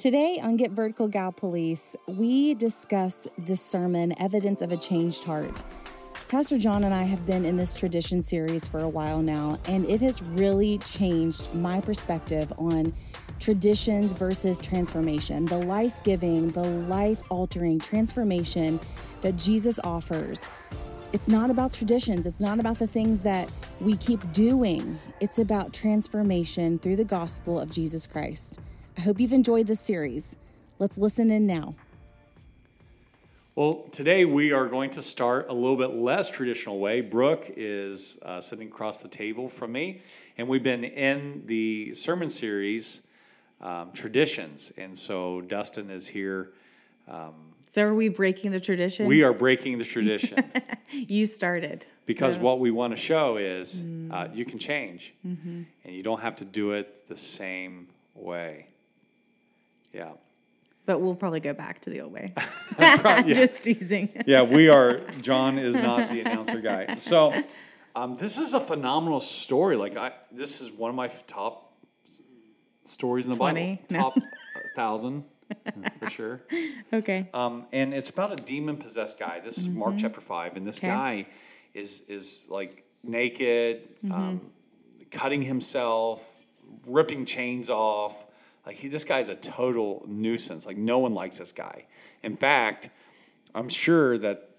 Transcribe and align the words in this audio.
Today 0.00 0.40
on 0.42 0.56
Get 0.56 0.70
Vertical 0.70 1.10
Gallipolis, 1.10 1.94
we 2.06 2.54
discuss 2.54 3.28
this 3.36 3.60
sermon, 3.60 4.18
Evidence 4.18 4.62
of 4.62 4.72
a 4.72 4.76
Changed 4.78 5.24
Heart. 5.24 5.62
Pastor 6.26 6.56
John 6.56 6.84
and 6.84 6.94
I 6.94 7.02
have 7.02 7.26
been 7.26 7.44
in 7.44 7.58
this 7.58 7.74
tradition 7.74 8.22
series 8.22 8.66
for 8.66 8.78
a 8.78 8.88
while 8.88 9.20
now, 9.20 9.58
and 9.66 9.84
it 9.90 10.00
has 10.00 10.22
really 10.22 10.78
changed 10.78 11.52
my 11.52 11.82
perspective 11.82 12.50
on 12.56 12.94
traditions 13.40 14.14
versus 14.14 14.58
transformation, 14.58 15.44
the 15.44 15.58
life 15.58 16.02
giving, 16.02 16.48
the 16.48 16.64
life 16.64 17.22
altering 17.28 17.78
transformation 17.78 18.80
that 19.20 19.36
Jesus 19.36 19.78
offers. 19.84 20.50
It's 21.12 21.28
not 21.28 21.50
about 21.50 21.74
traditions, 21.74 22.24
it's 22.24 22.40
not 22.40 22.58
about 22.58 22.78
the 22.78 22.86
things 22.86 23.20
that 23.20 23.52
we 23.82 23.98
keep 23.98 24.32
doing, 24.32 24.98
it's 25.20 25.38
about 25.38 25.74
transformation 25.74 26.78
through 26.78 26.96
the 26.96 27.04
gospel 27.04 27.60
of 27.60 27.70
Jesus 27.70 28.06
Christ. 28.06 28.58
I 29.00 29.02
hope 29.02 29.18
you've 29.18 29.32
enjoyed 29.32 29.66
this 29.66 29.80
series. 29.80 30.36
Let's 30.78 30.98
listen 30.98 31.30
in 31.30 31.46
now. 31.46 31.74
Well, 33.54 33.84
today 33.84 34.26
we 34.26 34.52
are 34.52 34.68
going 34.68 34.90
to 34.90 35.00
start 35.00 35.46
a 35.48 35.54
little 35.54 35.78
bit 35.78 35.92
less 35.94 36.28
traditional 36.28 36.78
way. 36.78 37.00
Brooke 37.00 37.46
is 37.56 38.18
uh, 38.22 38.42
sitting 38.42 38.68
across 38.68 38.98
the 38.98 39.08
table 39.08 39.48
from 39.48 39.72
me, 39.72 40.02
and 40.36 40.46
we've 40.46 40.62
been 40.62 40.84
in 40.84 41.46
the 41.46 41.94
sermon 41.94 42.28
series 42.28 43.00
um, 43.62 43.90
traditions, 43.92 44.70
and 44.76 44.98
so 44.98 45.40
Dustin 45.40 45.88
is 45.88 46.06
here. 46.06 46.52
Um, 47.08 47.54
so, 47.70 47.86
are 47.86 47.94
we 47.94 48.10
breaking 48.10 48.50
the 48.50 48.60
tradition? 48.60 49.06
We 49.06 49.22
are 49.22 49.32
breaking 49.32 49.78
the 49.78 49.84
tradition. 49.84 50.44
you 50.92 51.24
started 51.24 51.86
because 52.04 52.34
so. 52.34 52.42
what 52.42 52.60
we 52.60 52.70
want 52.70 52.92
to 52.92 52.98
show 52.98 53.38
is 53.38 53.80
mm. 53.80 54.12
uh, 54.12 54.28
you 54.30 54.44
can 54.44 54.58
change, 54.58 55.14
mm-hmm. 55.26 55.62
and 55.84 55.96
you 55.96 56.02
don't 56.02 56.20
have 56.20 56.36
to 56.36 56.44
do 56.44 56.72
it 56.72 57.08
the 57.08 57.16
same 57.16 57.88
way. 58.14 58.66
Yeah. 59.92 60.12
But 60.86 61.00
we'll 61.00 61.14
probably 61.14 61.40
go 61.40 61.52
back 61.52 61.80
to 61.82 61.90
the 61.90 62.00
old 62.00 62.12
way. 62.12 62.28
Just 63.26 63.64
teasing. 63.64 64.08
yeah, 64.26 64.42
we 64.42 64.68
are. 64.68 64.98
John 65.20 65.58
is 65.58 65.76
not 65.76 66.10
the 66.10 66.20
announcer 66.24 66.60
guy. 66.60 66.96
So, 66.96 67.32
um, 67.94 68.16
this 68.16 68.38
is 68.38 68.54
a 68.54 68.60
phenomenal 68.60 69.20
story. 69.20 69.76
Like, 69.76 69.96
I 69.96 70.12
this 70.32 70.60
is 70.60 70.72
one 70.72 70.90
of 70.90 70.96
my 70.96 71.08
top 71.26 71.76
stories 72.84 73.26
in 73.26 73.30
the 73.30 73.36
20? 73.36 73.82
Bible. 73.88 74.00
Top 74.00 74.14
thousand 74.74 75.24
for 75.98 76.10
sure. 76.10 76.40
Okay. 76.92 77.28
Um, 77.34 77.66
and 77.72 77.92
it's 77.94 78.10
about 78.10 78.32
a 78.32 78.42
demon 78.42 78.76
possessed 78.76 79.18
guy. 79.18 79.40
This 79.40 79.58
is 79.58 79.68
mm-hmm. 79.68 79.78
Mark 79.78 79.94
chapter 79.98 80.20
five, 80.20 80.56
and 80.56 80.66
this 80.66 80.78
okay. 80.78 80.88
guy 80.88 81.26
is 81.74 82.02
is 82.08 82.46
like 82.48 82.84
naked, 83.02 83.88
mm-hmm. 84.04 84.12
um, 84.12 84.40
cutting 85.10 85.42
himself, 85.42 86.46
ripping 86.86 87.26
chains 87.26 87.70
off. 87.70 88.24
Like 88.66 88.76
he, 88.76 88.88
this 88.88 89.04
guy's 89.04 89.28
a 89.28 89.36
total 89.36 90.04
nuisance. 90.06 90.66
Like 90.66 90.76
no 90.76 90.98
one 90.98 91.14
likes 91.14 91.38
this 91.38 91.52
guy. 91.52 91.86
In 92.22 92.36
fact, 92.36 92.90
I'm 93.54 93.68
sure 93.68 94.18
that 94.18 94.50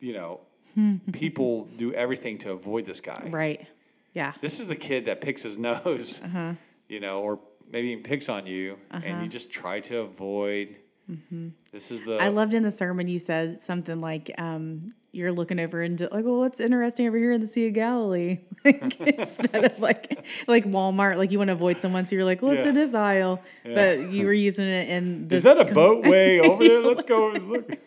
you 0.00 0.14
know 0.14 0.40
people 1.12 1.66
do 1.76 1.92
everything 1.92 2.38
to 2.38 2.52
avoid 2.52 2.86
this 2.86 3.00
guy. 3.00 3.28
Right. 3.30 3.66
Yeah. 4.12 4.32
This 4.40 4.60
is 4.60 4.68
the 4.68 4.76
kid 4.76 5.06
that 5.06 5.20
picks 5.20 5.42
his 5.42 5.58
nose, 5.70 6.22
uh-huh. 6.22 6.54
you 6.88 7.00
know, 7.00 7.20
or 7.20 7.40
maybe 7.70 7.88
even 7.88 8.02
picks 8.02 8.28
on 8.28 8.46
you, 8.46 8.76
uh-huh. 8.90 9.02
and 9.04 9.22
you 9.22 9.28
just 9.28 9.50
try 9.50 9.80
to 9.80 10.00
avoid. 10.00 10.76
Mm-hmm. 11.10 11.48
This 11.72 11.90
is 11.90 12.04
the. 12.04 12.18
I 12.18 12.28
loved 12.28 12.54
in 12.54 12.62
the 12.62 12.70
sermon 12.70 13.08
you 13.08 13.18
said 13.18 13.60
something 13.60 13.98
like, 13.98 14.30
um, 14.38 14.92
you're 15.12 15.32
looking 15.32 15.58
over 15.58 15.82
and 15.82 16.00
like, 16.00 16.24
well, 16.24 16.38
what's 16.38 16.60
interesting 16.60 17.06
over 17.08 17.18
here 17.18 17.32
in 17.32 17.40
the 17.40 17.46
Sea 17.46 17.68
of 17.68 17.74
Galilee? 17.74 18.38
like, 18.64 19.00
instead 19.00 19.64
of 19.64 19.80
like 19.80 20.26
like 20.46 20.64
Walmart, 20.64 21.16
like 21.16 21.32
you 21.32 21.38
want 21.38 21.48
to 21.48 21.52
avoid 21.52 21.78
someone, 21.78 22.06
so 22.06 22.16
you're 22.16 22.24
like, 22.24 22.42
well, 22.42 22.52
it's 22.52 22.64
in 22.64 22.74
this 22.74 22.94
aisle, 22.94 23.42
yeah. 23.64 23.74
but 23.74 24.10
you 24.10 24.26
were 24.26 24.32
using 24.32 24.66
it 24.66 24.88
in. 24.88 25.28
This 25.28 25.38
Is 25.38 25.44
that 25.44 25.60
a 25.60 25.72
boat 25.72 26.06
way 26.06 26.40
over 26.48 26.62
there? 26.62 26.80
Let's 26.80 27.02
go 27.02 27.28
over 27.28 27.38
look 27.38 27.78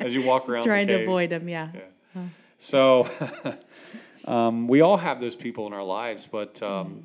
as 0.00 0.14
you 0.14 0.26
walk 0.26 0.48
around. 0.48 0.64
Trying 0.64 0.88
to 0.88 1.02
avoid 1.02 1.30
them, 1.30 1.48
yeah. 1.48 1.70
yeah. 2.14 2.24
So, 2.58 3.08
um, 4.24 4.68
we 4.68 4.80
all 4.80 4.96
have 4.96 5.20
those 5.20 5.36
people 5.36 5.66
in 5.66 5.72
our 5.72 5.84
lives, 5.84 6.26
but. 6.26 6.62
Um. 6.62 7.04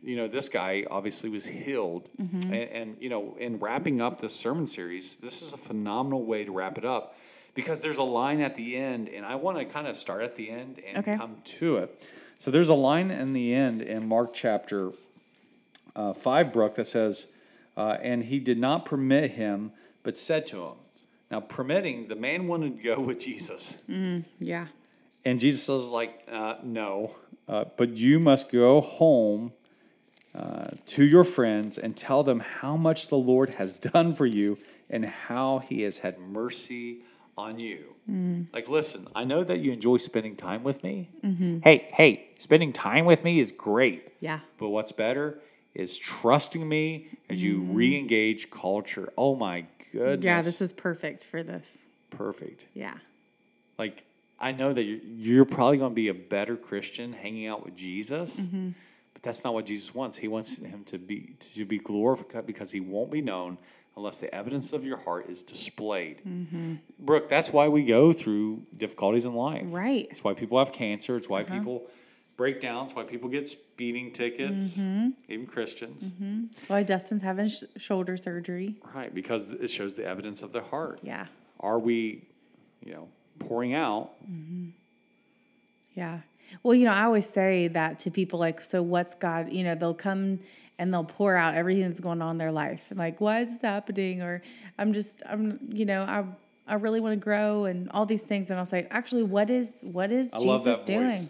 You 0.00 0.16
know, 0.16 0.26
this 0.26 0.48
guy 0.48 0.86
obviously 0.90 1.28
was 1.28 1.44
healed. 1.44 2.08
Mm-hmm. 2.18 2.54
And, 2.54 2.70
and, 2.70 2.96
you 2.98 3.10
know, 3.10 3.36
in 3.38 3.58
wrapping 3.58 4.00
up 4.00 4.18
this 4.18 4.34
sermon 4.34 4.66
series, 4.66 5.16
this 5.16 5.42
is 5.42 5.52
a 5.52 5.58
phenomenal 5.58 6.24
way 6.24 6.46
to 6.46 6.52
wrap 6.52 6.78
it 6.78 6.84
up 6.86 7.14
because 7.54 7.82
there's 7.82 7.98
a 7.98 8.04
line 8.04 8.40
at 8.40 8.54
the 8.54 8.76
end, 8.76 9.08
and 9.08 9.24
I 9.26 9.34
want 9.34 9.58
to 9.58 9.64
kind 9.64 9.86
of 9.86 9.96
start 9.96 10.22
at 10.22 10.36
the 10.36 10.50
end 10.50 10.80
and 10.86 10.98
okay. 10.98 11.16
come 11.16 11.36
to 11.44 11.78
it. 11.78 12.06
So 12.38 12.50
there's 12.50 12.68
a 12.68 12.74
line 12.74 13.10
in 13.10 13.32
the 13.32 13.52
end 13.52 13.82
in 13.82 14.06
Mark 14.06 14.32
chapter 14.32 14.92
uh, 15.96 16.12
5, 16.12 16.52
Brooke, 16.52 16.76
that 16.76 16.86
says, 16.86 17.26
uh, 17.76 17.98
And 18.00 18.24
he 18.24 18.38
did 18.38 18.58
not 18.58 18.84
permit 18.84 19.32
him, 19.32 19.72
but 20.04 20.16
said 20.16 20.46
to 20.48 20.64
him. 20.64 20.74
Now, 21.30 21.40
permitting, 21.40 22.08
the 22.08 22.16
man 22.16 22.46
wanted 22.46 22.76
to 22.76 22.82
go 22.82 23.00
with 23.00 23.18
Jesus. 23.18 23.82
Mm, 23.90 24.24
yeah. 24.38 24.68
And 25.24 25.40
Jesus 25.40 25.66
was 25.68 25.90
like, 25.90 26.22
uh, 26.30 26.56
No, 26.62 27.16
uh, 27.48 27.64
but 27.76 27.96
you 27.96 28.20
must 28.20 28.50
go 28.50 28.80
home 28.80 29.52
uh, 30.34 30.66
to 30.86 31.04
your 31.04 31.24
friends 31.24 31.76
and 31.76 31.96
tell 31.96 32.22
them 32.22 32.38
how 32.38 32.76
much 32.76 33.08
the 33.08 33.16
Lord 33.16 33.54
has 33.54 33.72
done 33.72 34.14
for 34.14 34.26
you 34.26 34.58
and 34.88 35.04
how 35.04 35.58
he 35.58 35.82
has 35.82 35.98
had 35.98 36.18
mercy 36.20 36.98
on 37.38 37.60
you. 37.60 37.94
Mm. 38.10 38.46
Like, 38.52 38.68
listen, 38.68 39.06
I 39.14 39.24
know 39.24 39.44
that 39.44 39.58
you 39.58 39.72
enjoy 39.72 39.98
spending 39.98 40.34
time 40.36 40.64
with 40.64 40.82
me. 40.82 41.08
Mm-hmm. 41.24 41.60
Hey, 41.60 41.88
hey, 41.92 42.28
spending 42.38 42.72
time 42.72 43.04
with 43.04 43.22
me 43.22 43.38
is 43.38 43.52
great. 43.52 44.12
Yeah. 44.20 44.40
But 44.58 44.70
what's 44.70 44.92
better 44.92 45.38
is 45.74 45.96
trusting 45.96 46.68
me 46.68 47.08
as 47.30 47.42
you 47.42 47.60
mm. 47.60 47.76
re 47.76 47.96
engage 47.96 48.50
culture. 48.50 49.12
Oh 49.16 49.36
my 49.36 49.66
goodness. 49.92 50.24
Yeah, 50.24 50.42
this 50.42 50.60
is 50.60 50.72
perfect 50.72 51.24
for 51.26 51.42
this. 51.42 51.84
Perfect. 52.10 52.66
Yeah. 52.74 52.94
Like, 53.78 54.04
I 54.40 54.52
know 54.52 54.72
that 54.72 54.82
you're, 54.82 55.00
you're 55.04 55.44
probably 55.44 55.78
going 55.78 55.92
to 55.92 55.96
be 55.96 56.08
a 56.08 56.14
better 56.14 56.56
Christian 56.56 57.12
hanging 57.12 57.46
out 57.46 57.64
with 57.64 57.76
Jesus. 57.76 58.36
Mm-hmm. 58.36 58.70
But 59.12 59.22
that's 59.22 59.44
not 59.44 59.54
what 59.54 59.66
Jesus 59.66 59.94
wants. 59.94 60.16
He 60.16 60.28
wants 60.28 60.58
him 60.58 60.82
to 60.84 60.98
be 60.98 61.36
to 61.54 61.64
be 61.64 61.78
glorified 61.78 62.46
because 62.46 62.72
he 62.72 62.80
won't 62.80 63.10
be 63.10 63.20
known 63.20 63.58
unless 63.98 64.18
the 64.18 64.32
evidence 64.34 64.72
of 64.72 64.84
your 64.84 64.96
heart 64.96 65.26
is 65.28 65.42
displayed. 65.42 66.22
Mm-hmm. 66.26 66.76
Brooke, 67.00 67.28
that's 67.28 67.52
why 67.52 67.68
we 67.68 67.84
go 67.84 68.12
through 68.12 68.62
difficulties 68.76 69.26
in 69.26 69.34
life. 69.34 69.64
Right. 69.66 70.06
It's 70.10 70.24
why 70.24 70.34
people 70.34 70.58
have 70.58 70.72
cancer. 70.72 71.16
It's 71.16 71.28
why 71.28 71.42
uh-huh. 71.42 71.58
people 71.58 71.86
break 72.36 72.60
down. 72.60 72.84
It's 72.84 72.94
why 72.94 73.02
people 73.02 73.28
get 73.28 73.48
speeding 73.48 74.12
tickets, 74.12 74.78
mm-hmm. 74.78 75.08
even 75.28 75.46
Christians. 75.46 76.12
Mm-hmm. 76.12 76.44
Why 76.68 76.84
Dustin's 76.84 77.22
having 77.22 77.48
sh- 77.48 77.64
shoulder 77.76 78.16
surgery. 78.16 78.76
Right, 78.94 79.12
because 79.12 79.52
it 79.52 79.68
shows 79.68 79.96
the 79.96 80.06
evidence 80.06 80.42
of 80.42 80.52
their 80.52 80.62
heart. 80.62 81.00
Yeah. 81.02 81.26
Are 81.60 81.80
we, 81.80 82.22
you 82.84 82.92
know, 82.92 83.08
pouring 83.40 83.74
out? 83.74 84.12
Mm-hmm. 84.24 84.68
Yeah. 85.94 86.20
Well, 86.62 86.74
you 86.74 86.84
know, 86.84 86.92
I 86.92 87.02
always 87.02 87.28
say 87.28 87.68
that 87.68 87.98
to 88.00 88.10
people 88.10 88.38
like, 88.38 88.60
so 88.60 88.82
what's 88.82 89.16
God, 89.16 89.52
you 89.52 89.64
know, 89.64 89.74
they'll 89.74 89.92
come 89.92 90.38
and 90.78 90.92
they'll 90.92 91.04
pour 91.04 91.36
out 91.36 91.54
everything 91.54 91.88
that's 91.88 92.00
going 92.00 92.22
on 92.22 92.32
in 92.32 92.38
their 92.38 92.52
life. 92.52 92.92
Like, 92.94 93.20
why 93.20 93.40
is 93.40 93.52
this 93.52 93.62
happening? 93.62 94.22
Or 94.22 94.42
I'm 94.78 94.92
just, 94.92 95.22
I'm, 95.28 95.58
you 95.68 95.84
know, 95.84 96.02
I, 96.02 96.24
I 96.66 96.74
really 96.74 97.00
want 97.00 97.14
to 97.14 97.24
grow 97.24 97.64
and 97.64 97.90
all 97.90 98.06
these 98.06 98.22
things. 98.22 98.50
And 98.50 98.58
I'll 98.58 98.66
say, 98.66 98.86
actually, 98.90 99.24
what 99.24 99.50
is, 99.50 99.82
what 99.82 100.12
is 100.12 100.34
I 100.34 100.38
Jesus 100.38 100.82
doing? 100.82 101.28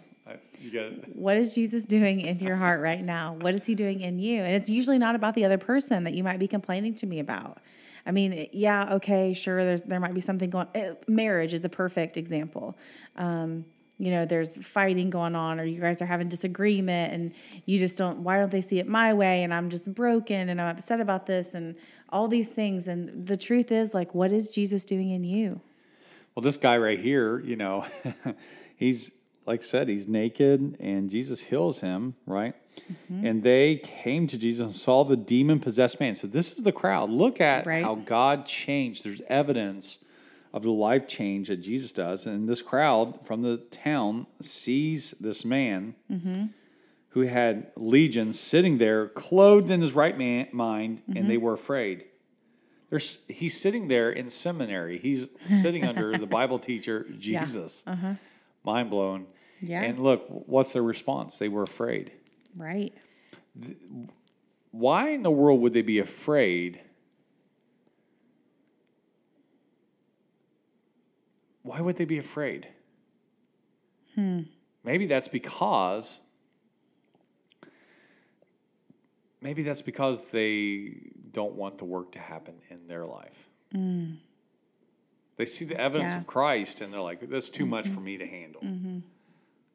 What 1.13 1.37
is 1.37 1.55
Jesus 1.55 1.85
doing 1.85 2.21
in 2.21 2.39
your 2.39 2.55
heart 2.55 2.81
right 2.81 3.03
now? 3.03 3.33
What 3.39 3.53
is 3.55 3.65
he 3.65 3.73
doing 3.73 4.01
in 4.01 4.19
you? 4.19 4.43
And 4.43 4.53
it's 4.53 4.69
usually 4.69 4.99
not 4.99 5.15
about 5.15 5.33
the 5.33 5.45
other 5.45 5.57
person 5.57 6.03
that 6.03 6.13
you 6.13 6.23
might 6.23 6.37
be 6.37 6.47
complaining 6.47 6.93
to 6.95 7.07
me 7.07 7.19
about. 7.19 7.59
I 8.05 8.11
mean, 8.11 8.47
yeah, 8.53 8.93
okay, 8.95 9.33
sure. 9.33 9.63
There's 9.63 9.81
there 9.81 9.99
might 9.99 10.13
be 10.13 10.21
something 10.21 10.49
going. 10.49 10.67
Eh, 10.73 10.93
marriage 11.07 11.53
is 11.53 11.65
a 11.65 11.69
perfect 11.69 12.17
example. 12.17 12.77
Um, 13.15 13.65
you 13.99 14.09
know 14.09 14.25
there's 14.25 14.57
fighting 14.65 15.09
going 15.09 15.35
on 15.35 15.59
or 15.59 15.65
you 15.65 15.79
guys 15.79 16.01
are 16.01 16.07
having 16.07 16.29
disagreement 16.29 17.13
and 17.13 17.33
you 17.65 17.77
just 17.77 17.97
don't 17.97 18.19
why 18.19 18.37
don't 18.37 18.49
they 18.49 18.61
see 18.61 18.79
it 18.79 18.87
my 18.87 19.13
way 19.13 19.43
and 19.43 19.53
i'm 19.53 19.69
just 19.69 19.93
broken 19.93 20.49
and 20.49 20.59
i'm 20.59 20.67
upset 20.67 20.99
about 20.99 21.25
this 21.25 21.53
and 21.53 21.75
all 22.11 22.27
these 22.27 22.49
things. 22.49 22.87
And 22.87 23.27
the 23.27 23.37
truth 23.37 23.71
is 23.71 23.93
like 23.93 24.13
what 24.13 24.31
is 24.31 24.49
jesus 24.49 24.85
doing 24.85 25.11
in 25.11 25.23
you? 25.23 25.61
Well 26.35 26.43
this 26.43 26.57
guy 26.57 26.77
right 26.77 26.99
here 26.99 27.39
you 27.39 27.55
know 27.55 27.85
he's 28.75 29.11
like 29.45 29.61
I 29.61 29.63
said 29.63 29.87
he's 29.87 30.07
naked 30.07 30.77
and 30.79 31.09
jesus 31.09 31.41
heals 31.41 31.81
him 31.81 32.15
right? 32.25 32.55
Mm-hmm. 32.91 33.25
and 33.27 33.43
they 33.43 33.75
came 33.75 34.25
to 34.27 34.37
jesus 34.37 34.65
and 34.65 34.75
saw 34.75 35.03
the 35.03 35.17
demon 35.17 35.59
possessed 35.59 35.99
man. 35.99 36.15
So 36.15 36.27
this 36.27 36.53
is 36.53 36.63
the 36.63 36.71
crowd. 36.71 37.09
Look 37.09 37.41
at 37.41 37.65
right. 37.65 37.83
how 37.83 37.95
god 37.95 38.45
changed. 38.45 39.03
There's 39.03 39.21
evidence 39.27 39.99
of 40.53 40.63
the 40.63 40.71
life 40.71 41.07
change 41.07 41.47
that 41.47 41.57
Jesus 41.57 41.91
does. 41.91 42.25
And 42.25 42.47
this 42.47 42.61
crowd 42.61 43.25
from 43.25 43.41
the 43.41 43.57
town 43.57 44.27
sees 44.41 45.11
this 45.19 45.45
man 45.45 45.95
mm-hmm. 46.11 46.45
who 47.09 47.21
had 47.21 47.71
legions 47.75 48.39
sitting 48.39 48.77
there, 48.77 49.07
clothed 49.07 49.69
in 49.69 49.81
his 49.81 49.93
right 49.93 50.17
man, 50.17 50.47
mind, 50.51 50.99
mm-hmm. 50.99 51.17
and 51.17 51.29
they 51.29 51.37
were 51.37 51.53
afraid. 51.53 52.05
There's, 52.89 53.23
he's 53.27 53.59
sitting 53.59 53.87
there 53.87 54.09
in 54.09 54.31
seminary. 54.31 54.97
He's 54.97 55.29
sitting 55.61 55.85
under 55.85 56.17
the 56.17 56.25
Bible 56.27 56.57
teacher, 56.57 57.05
Jesus. 57.19 57.83
Yeah. 57.85 57.93
Uh-huh. 57.93 58.13
Mind 58.63 58.89
blown. 58.89 59.27
Yeah. 59.61 59.83
And 59.83 59.99
look, 59.99 60.25
what's 60.27 60.73
their 60.73 60.81
response? 60.81 61.37
They 61.37 61.49
were 61.49 61.63
afraid. 61.63 62.11
Right. 62.57 62.93
Why 64.71 65.09
in 65.09 65.21
the 65.21 65.31
world 65.31 65.61
would 65.61 65.73
they 65.73 65.83
be 65.83 65.99
afraid 65.99 66.81
why 71.69 71.81
would 71.81 71.97
they 71.97 72.05
be 72.05 72.17
afraid? 72.17 72.67
Hmm. 74.15 74.41
Maybe 74.83 75.05
that's 75.05 75.27
because 75.27 76.19
maybe 79.39 79.61
that's 79.61 79.83
because 79.83 80.31
they 80.31 81.11
don't 81.31 81.53
want 81.53 81.77
the 81.77 81.85
work 81.85 82.11
to 82.13 82.19
happen 82.19 82.55
in 82.71 82.87
their 82.87 83.05
life. 83.05 83.47
They 85.37 85.45
see 85.45 85.65
the 85.65 85.79
evidence 85.79 86.13
Yeah. 86.13 86.21
of 86.21 86.27
Christ 86.27 86.81
and 86.81 86.91
they're 86.91 87.01
like, 87.01 87.19
that's 87.29 87.51
too 87.51 87.67
much 87.67 87.85
for 87.85 87.97
mm-hmm. 87.97 88.03
me 88.03 88.17
to 88.17 88.25
handle. 88.25 88.61
Mm-hmm. 88.61 88.99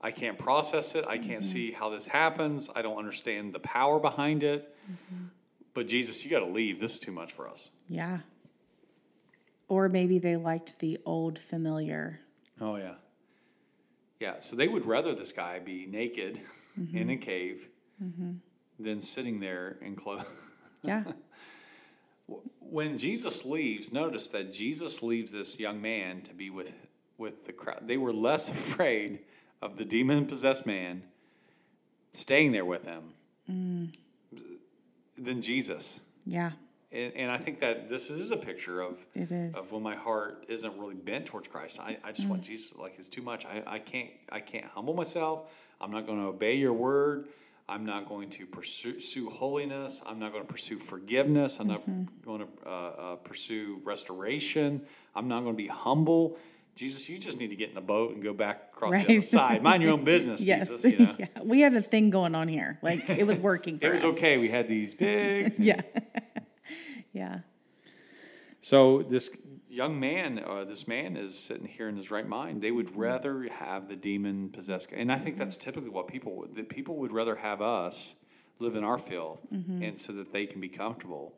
I 0.00 0.10
can't 0.10 0.36
process 0.36 0.96
it. 0.96 1.04
I 1.06 1.16
can't 1.16 1.30
mm-hmm. 1.30 1.40
see 1.42 1.70
how 1.70 1.90
this 1.90 2.08
happens. 2.08 2.68
I 2.74 2.82
don't 2.82 2.98
understand 2.98 3.54
the 3.54 3.60
power 3.60 4.00
behind 4.00 4.42
it. 4.42 4.76
But 5.74 5.86
Jesus, 5.86 6.24
you 6.24 6.30
got 6.30 6.40
to 6.40 6.46
leave. 6.46 6.80
This 6.80 6.94
is 6.94 6.98
too 6.98 7.12
much 7.12 7.32
for 7.32 7.48
us. 7.48 7.70
Yeah. 7.88 8.18
Or 9.68 9.88
maybe 9.88 10.18
they 10.18 10.36
liked 10.36 10.78
the 10.78 10.98
old 11.04 11.38
familiar. 11.38 12.20
Oh, 12.60 12.76
yeah. 12.76 12.94
Yeah. 14.20 14.38
So 14.38 14.56
they 14.56 14.68
would 14.68 14.86
rather 14.86 15.14
this 15.14 15.32
guy 15.32 15.58
be 15.58 15.86
naked 15.86 16.40
mm-hmm. 16.78 16.96
in 16.96 17.10
a 17.10 17.16
cave 17.16 17.68
mm-hmm. 18.02 18.32
than 18.78 19.00
sitting 19.00 19.40
there 19.40 19.78
in 19.80 19.96
clothes. 19.96 20.36
Yeah. 20.86 21.04
when 22.58 22.98
Jesus 22.98 23.46
leaves, 23.46 23.90
notice 23.90 24.28
that 24.28 24.52
Jesus 24.52 25.02
leaves 25.02 25.32
this 25.32 25.58
young 25.58 25.80
man 25.80 26.20
to 26.20 26.34
be 26.34 26.50
with 26.50 26.74
with 27.16 27.46
the 27.46 27.54
crowd. 27.54 27.88
They 27.88 27.96
were 27.96 28.12
less 28.12 28.48
afraid 28.50 29.20
of 29.62 29.76
the 29.76 29.84
demon 29.84 30.26
possessed 30.26 30.66
man 30.66 31.02
staying 32.12 32.52
there 32.52 32.64
with 32.64 32.84
him 32.84 33.02
mm. 33.50 33.94
than 35.16 35.42
Jesus. 35.42 36.00
Yeah. 36.26 36.52
And, 36.94 37.12
and 37.14 37.30
I 37.30 37.38
think 37.38 37.60
that 37.60 37.88
this 37.88 38.08
is 38.08 38.30
a 38.30 38.36
picture 38.36 38.80
of 38.80 39.04
of 39.54 39.72
when 39.72 39.82
my 39.82 39.96
heart 39.96 40.44
isn't 40.48 40.78
really 40.78 40.94
bent 40.94 41.26
towards 41.26 41.48
Christ. 41.48 41.80
I, 41.80 41.98
I 42.04 42.12
just 42.12 42.28
want 42.28 42.42
Jesus 42.42 42.76
like 42.76 42.94
it's 42.98 43.08
too 43.08 43.22
much. 43.22 43.44
I, 43.44 43.62
I 43.66 43.78
can't 43.80 44.10
I 44.30 44.40
can't 44.40 44.66
humble 44.66 44.94
myself. 44.94 45.72
I'm 45.80 45.90
not 45.90 46.06
going 46.06 46.20
to 46.20 46.26
obey 46.28 46.54
your 46.54 46.72
word. 46.72 47.26
I'm 47.66 47.86
not 47.86 48.06
going 48.08 48.28
to 48.30 48.46
pursue, 48.46 49.30
holiness. 49.30 50.02
I'm 50.06 50.18
not 50.18 50.32
going 50.32 50.44
to 50.46 50.52
pursue 50.52 50.76
forgiveness. 50.78 51.60
I'm 51.60 51.68
not 51.68 51.82
going 52.22 52.40
to 52.40 52.46
uh, 52.66 52.70
uh, 52.70 53.16
pursue 53.16 53.80
restoration. 53.84 54.82
I'm 55.14 55.28
not 55.28 55.40
going 55.44 55.54
to 55.54 55.62
be 55.62 55.66
humble. 55.68 56.36
Jesus, 56.74 57.08
you 57.08 57.16
just 57.16 57.40
need 57.40 57.48
to 57.50 57.56
get 57.56 57.70
in 57.70 57.74
the 57.74 57.80
boat 57.80 58.12
and 58.14 58.22
go 58.22 58.34
back 58.34 58.70
across 58.74 58.92
the 58.92 59.04
other 59.04 59.20
side. 59.22 59.62
Mind 59.62 59.82
your 59.82 59.92
own 59.92 60.04
business, 60.14 60.42
Yes. 60.44 60.68
Jesus. 60.68 60.92
You 60.92 60.98
know? 60.98 61.14
yeah. 61.18 61.26
We 61.42 61.60
had 61.60 61.74
a 61.74 61.80
thing 61.80 62.10
going 62.10 62.34
on 62.34 62.48
here. 62.48 62.78
Like 62.82 63.08
it 63.08 63.26
was 63.26 63.40
working 63.40 63.78
It 63.82 63.90
was 63.90 64.04
us. 64.04 64.12
okay. 64.16 64.36
We 64.38 64.48
had 64.50 64.68
these 64.68 64.94
pigs. 64.94 65.58
Yeah. 65.58 65.80
Yeah. 67.14 67.38
So 68.60 69.02
this 69.02 69.30
young 69.68 70.00
man, 70.00 70.42
uh, 70.46 70.64
this 70.64 70.88
man 70.88 71.16
is 71.16 71.38
sitting 71.38 71.66
here 71.66 71.88
in 71.88 71.96
his 71.96 72.10
right 72.10 72.26
mind. 72.26 72.60
They 72.62 72.68
Mm-hmm. 72.68 72.76
would 72.76 72.96
rather 72.96 73.42
have 73.50 73.88
the 73.88 73.96
demon 73.96 74.48
possessed, 74.50 74.92
and 74.92 75.10
I 75.12 75.16
think 75.18 75.36
that's 75.36 75.56
typically 75.56 75.90
what 75.90 76.08
people 76.08 76.34
would. 76.36 76.54
That 76.54 76.68
people 76.68 76.96
would 76.96 77.12
rather 77.12 77.36
have 77.36 77.60
us 77.62 78.14
live 78.58 78.74
in 78.76 78.84
our 78.84 78.98
filth, 78.98 79.44
Mm-hmm. 79.52 79.82
and 79.82 80.00
so 80.00 80.12
that 80.14 80.32
they 80.32 80.46
can 80.46 80.60
be 80.60 80.68
comfortable, 80.68 81.34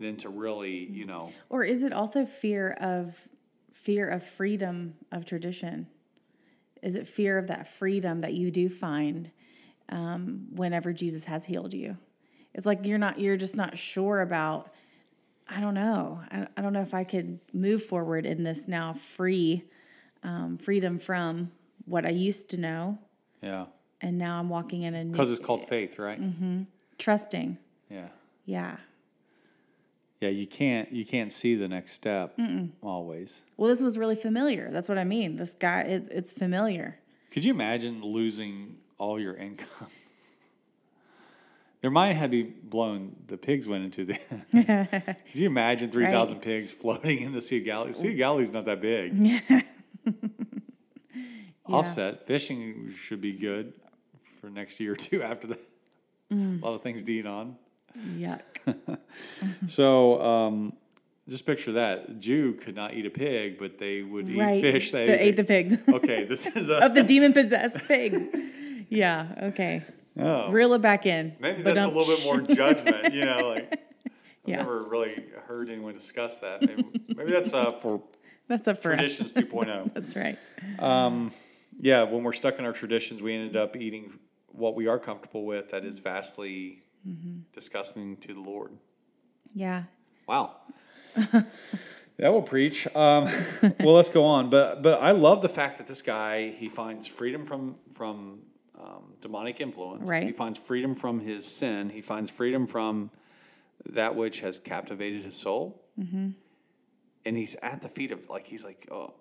than 0.00 0.16
to 0.18 0.28
really, 0.28 0.86
you 0.90 1.06
know, 1.06 1.32
Or 1.50 1.64
is 1.64 1.82
it 1.84 1.92
also 1.92 2.24
fear 2.24 2.76
of 2.80 3.28
fear 3.72 4.08
of 4.08 4.22
freedom 4.24 4.94
of 5.12 5.24
tradition? 5.24 5.86
Is 6.82 6.96
it 6.96 7.06
fear 7.06 7.38
of 7.38 7.46
that 7.46 7.66
freedom 7.66 8.20
that 8.20 8.34
you 8.34 8.50
do 8.50 8.68
find 8.68 9.30
um, 9.88 10.46
whenever 10.50 10.92
Jesus 10.92 11.24
has 11.26 11.44
healed 11.46 11.72
you? 11.72 11.96
It's 12.54 12.66
like 12.66 12.84
you're 12.84 12.98
not 12.98 13.20
you're 13.20 13.36
just 13.36 13.56
not 13.56 13.78
sure 13.78 14.20
about. 14.20 14.70
I 15.48 15.60
don't 15.60 15.74
know. 15.74 16.22
I, 16.30 16.46
I 16.56 16.62
don't 16.62 16.72
know 16.72 16.80
if 16.82 16.94
I 16.94 17.04
could 17.04 17.38
move 17.52 17.82
forward 17.82 18.24
in 18.26 18.42
this 18.44 18.66
now 18.68 18.92
free 18.94 19.64
um, 20.22 20.56
freedom 20.58 20.98
from 20.98 21.52
what 21.84 22.06
I 22.06 22.10
used 22.10 22.48
to 22.50 22.56
know, 22.56 22.98
yeah, 23.42 23.66
and 24.00 24.16
now 24.16 24.38
I'm 24.38 24.48
walking 24.48 24.82
in 24.82 24.94
a 24.94 25.04
new 25.04 25.12
because 25.12 25.30
it's 25.30 25.44
called 25.44 25.66
faith, 25.66 25.98
right? 25.98 26.18
Mm-hmm. 26.20 26.62
trusting. 26.96 27.58
Yeah, 27.90 28.08
Yeah. 28.46 28.76
yeah. 30.20 30.30
You 30.30 30.46
can't 30.46 30.90
you 30.90 31.04
can't 31.04 31.30
see 31.30 31.54
the 31.56 31.68
next 31.68 31.92
step 31.92 32.38
always. 32.82 33.42
Well, 33.58 33.68
this 33.68 33.82
was 33.82 33.98
really 33.98 34.16
familiar. 34.16 34.70
That's 34.70 34.88
what 34.88 34.96
I 34.96 35.04
mean. 35.04 35.36
This 35.36 35.54
guy, 35.54 35.82
it, 35.82 36.08
it's 36.10 36.32
familiar. 36.32 36.98
Could 37.30 37.44
you 37.44 37.52
imagine 37.52 38.02
losing 38.02 38.76
all 38.96 39.20
your 39.20 39.34
income? 39.36 39.88
Their 41.84 41.90
mind 41.90 42.16
had 42.16 42.30
to 42.30 42.44
be 42.44 42.50
blown. 42.50 43.14
The 43.26 43.36
pigs 43.36 43.66
went 43.66 43.84
into 43.84 44.06
the. 44.06 44.14
Could 45.30 45.34
you 45.34 45.46
imagine 45.46 45.90
three 45.90 46.06
thousand 46.06 46.40
pigs 46.40 46.72
floating 46.72 47.20
in 47.20 47.32
the 47.32 47.42
Sea 47.42 47.58
of 47.58 47.66
Galilee? 47.66 47.92
Sea 47.92 48.12
of 48.12 48.16
Galilee's 48.16 48.52
not 48.52 48.64
that 48.64 48.80
big. 48.80 49.42
Offset 51.66 52.26
fishing 52.26 52.90
should 52.90 53.20
be 53.20 53.32
good 53.32 53.74
for 54.40 54.48
next 54.48 54.80
year 54.80 54.92
or 54.92 54.96
two 54.96 55.22
after 55.22 55.48
that. 55.48 55.60
Mm. 56.32 56.62
A 56.62 56.64
lot 56.64 56.72
of 56.72 56.80
things 56.80 57.02
to 57.02 57.12
eat 57.12 57.26
on. 57.26 57.56
Yuck. 58.16 58.40
So 59.66 60.22
um, 60.22 60.72
just 61.28 61.44
picture 61.44 61.72
that 61.72 62.08
a 62.08 62.14
Jew 62.14 62.54
could 62.54 62.76
not 62.76 62.94
eat 62.94 63.04
a 63.04 63.10
pig, 63.10 63.58
but 63.58 63.76
they 63.76 64.02
would 64.02 64.30
eat 64.30 64.38
right. 64.38 64.62
fish. 64.62 64.90
They 64.90 65.20
ate 65.20 65.36
the 65.36 65.44
pigs. 65.44 65.76
Okay, 65.86 66.24
this 66.24 66.46
is 66.46 66.70
a. 66.70 66.82
of 66.82 66.94
the 66.94 67.02
demon 67.02 67.34
possessed 67.34 67.86
pigs. 67.86 68.22
Yeah. 68.88 69.50
Okay. 69.52 69.82
Oh. 70.18 70.50
Reel 70.50 70.72
it 70.74 70.82
back 70.82 71.06
in. 71.06 71.34
Maybe 71.40 71.62
that's 71.62 71.76
a 71.76 71.80
don't- 71.80 71.94
little 71.94 72.14
bit 72.14 72.24
more 72.48 72.56
judgment, 72.56 73.12
you 73.14 73.24
know. 73.24 73.48
Like 73.48 73.72
I've 73.72 74.10
Yeah. 74.46 74.56
never 74.58 74.82
really 74.84 75.24
heard 75.46 75.68
anyone 75.70 75.94
discuss 75.94 76.38
that. 76.38 76.60
Maybe, 76.62 76.84
maybe 77.08 77.30
that's 77.32 77.52
uh, 77.54 77.72
for 77.72 78.02
That's 78.48 78.68
up 78.68 78.76
for 78.82 78.94
traditions 78.94 79.32
2.0. 79.32 79.94
That's 79.94 80.14
right. 80.16 80.36
Yeah, 81.80 82.02
when 82.04 82.22
we're 82.22 82.32
stuck 82.34 82.58
in 82.58 82.64
our 82.66 82.72
traditions, 82.72 83.20
we 83.22 83.34
ended 83.34 83.56
up 83.56 83.74
eating 83.76 84.18
what 84.52 84.74
we 84.76 84.86
are 84.86 84.98
comfortable 84.98 85.44
with 85.44 85.70
that 85.70 85.84
is 85.84 85.98
vastly 85.98 86.80
Mm-hmm. 87.06 87.40
disgusting 87.52 88.16
to 88.18 88.32
the 88.32 88.40
Lord. 88.40 88.70
Yeah. 89.54 89.82
Wow. 90.26 90.56
that 91.16 92.32
will 92.32 92.40
preach. 92.40 92.86
Um, 92.96 93.28
well, 93.80 93.94
let's 93.94 94.08
go 94.08 94.24
on. 94.24 94.48
But 94.48 94.82
but 94.82 95.02
I 95.02 95.10
love 95.10 95.42
the 95.42 95.50
fact 95.50 95.76
that 95.76 95.86
this 95.86 96.00
guy 96.00 96.48
he 96.50 96.70
finds 96.70 97.06
freedom 97.06 97.44
from 97.44 97.76
from 97.92 98.38
um, 98.84 99.14
demonic 99.20 99.60
influence. 99.60 100.08
Right. 100.08 100.22
He 100.22 100.32
finds 100.32 100.58
freedom 100.58 100.94
from 100.94 101.20
his 101.20 101.46
sin. 101.46 101.88
He 101.88 102.00
finds 102.00 102.30
freedom 102.30 102.66
from 102.66 103.10
that 103.86 104.14
which 104.14 104.40
has 104.40 104.58
captivated 104.58 105.22
his 105.22 105.36
soul. 105.36 105.82
Mm-hmm. 105.98 106.30
And 107.26 107.36
he's 107.36 107.56
at 107.56 107.80
the 107.80 107.88
feet 107.88 108.10
of 108.10 108.28
like 108.28 108.46
he's 108.46 108.64
like, 108.64 108.88
oh, 108.92 109.14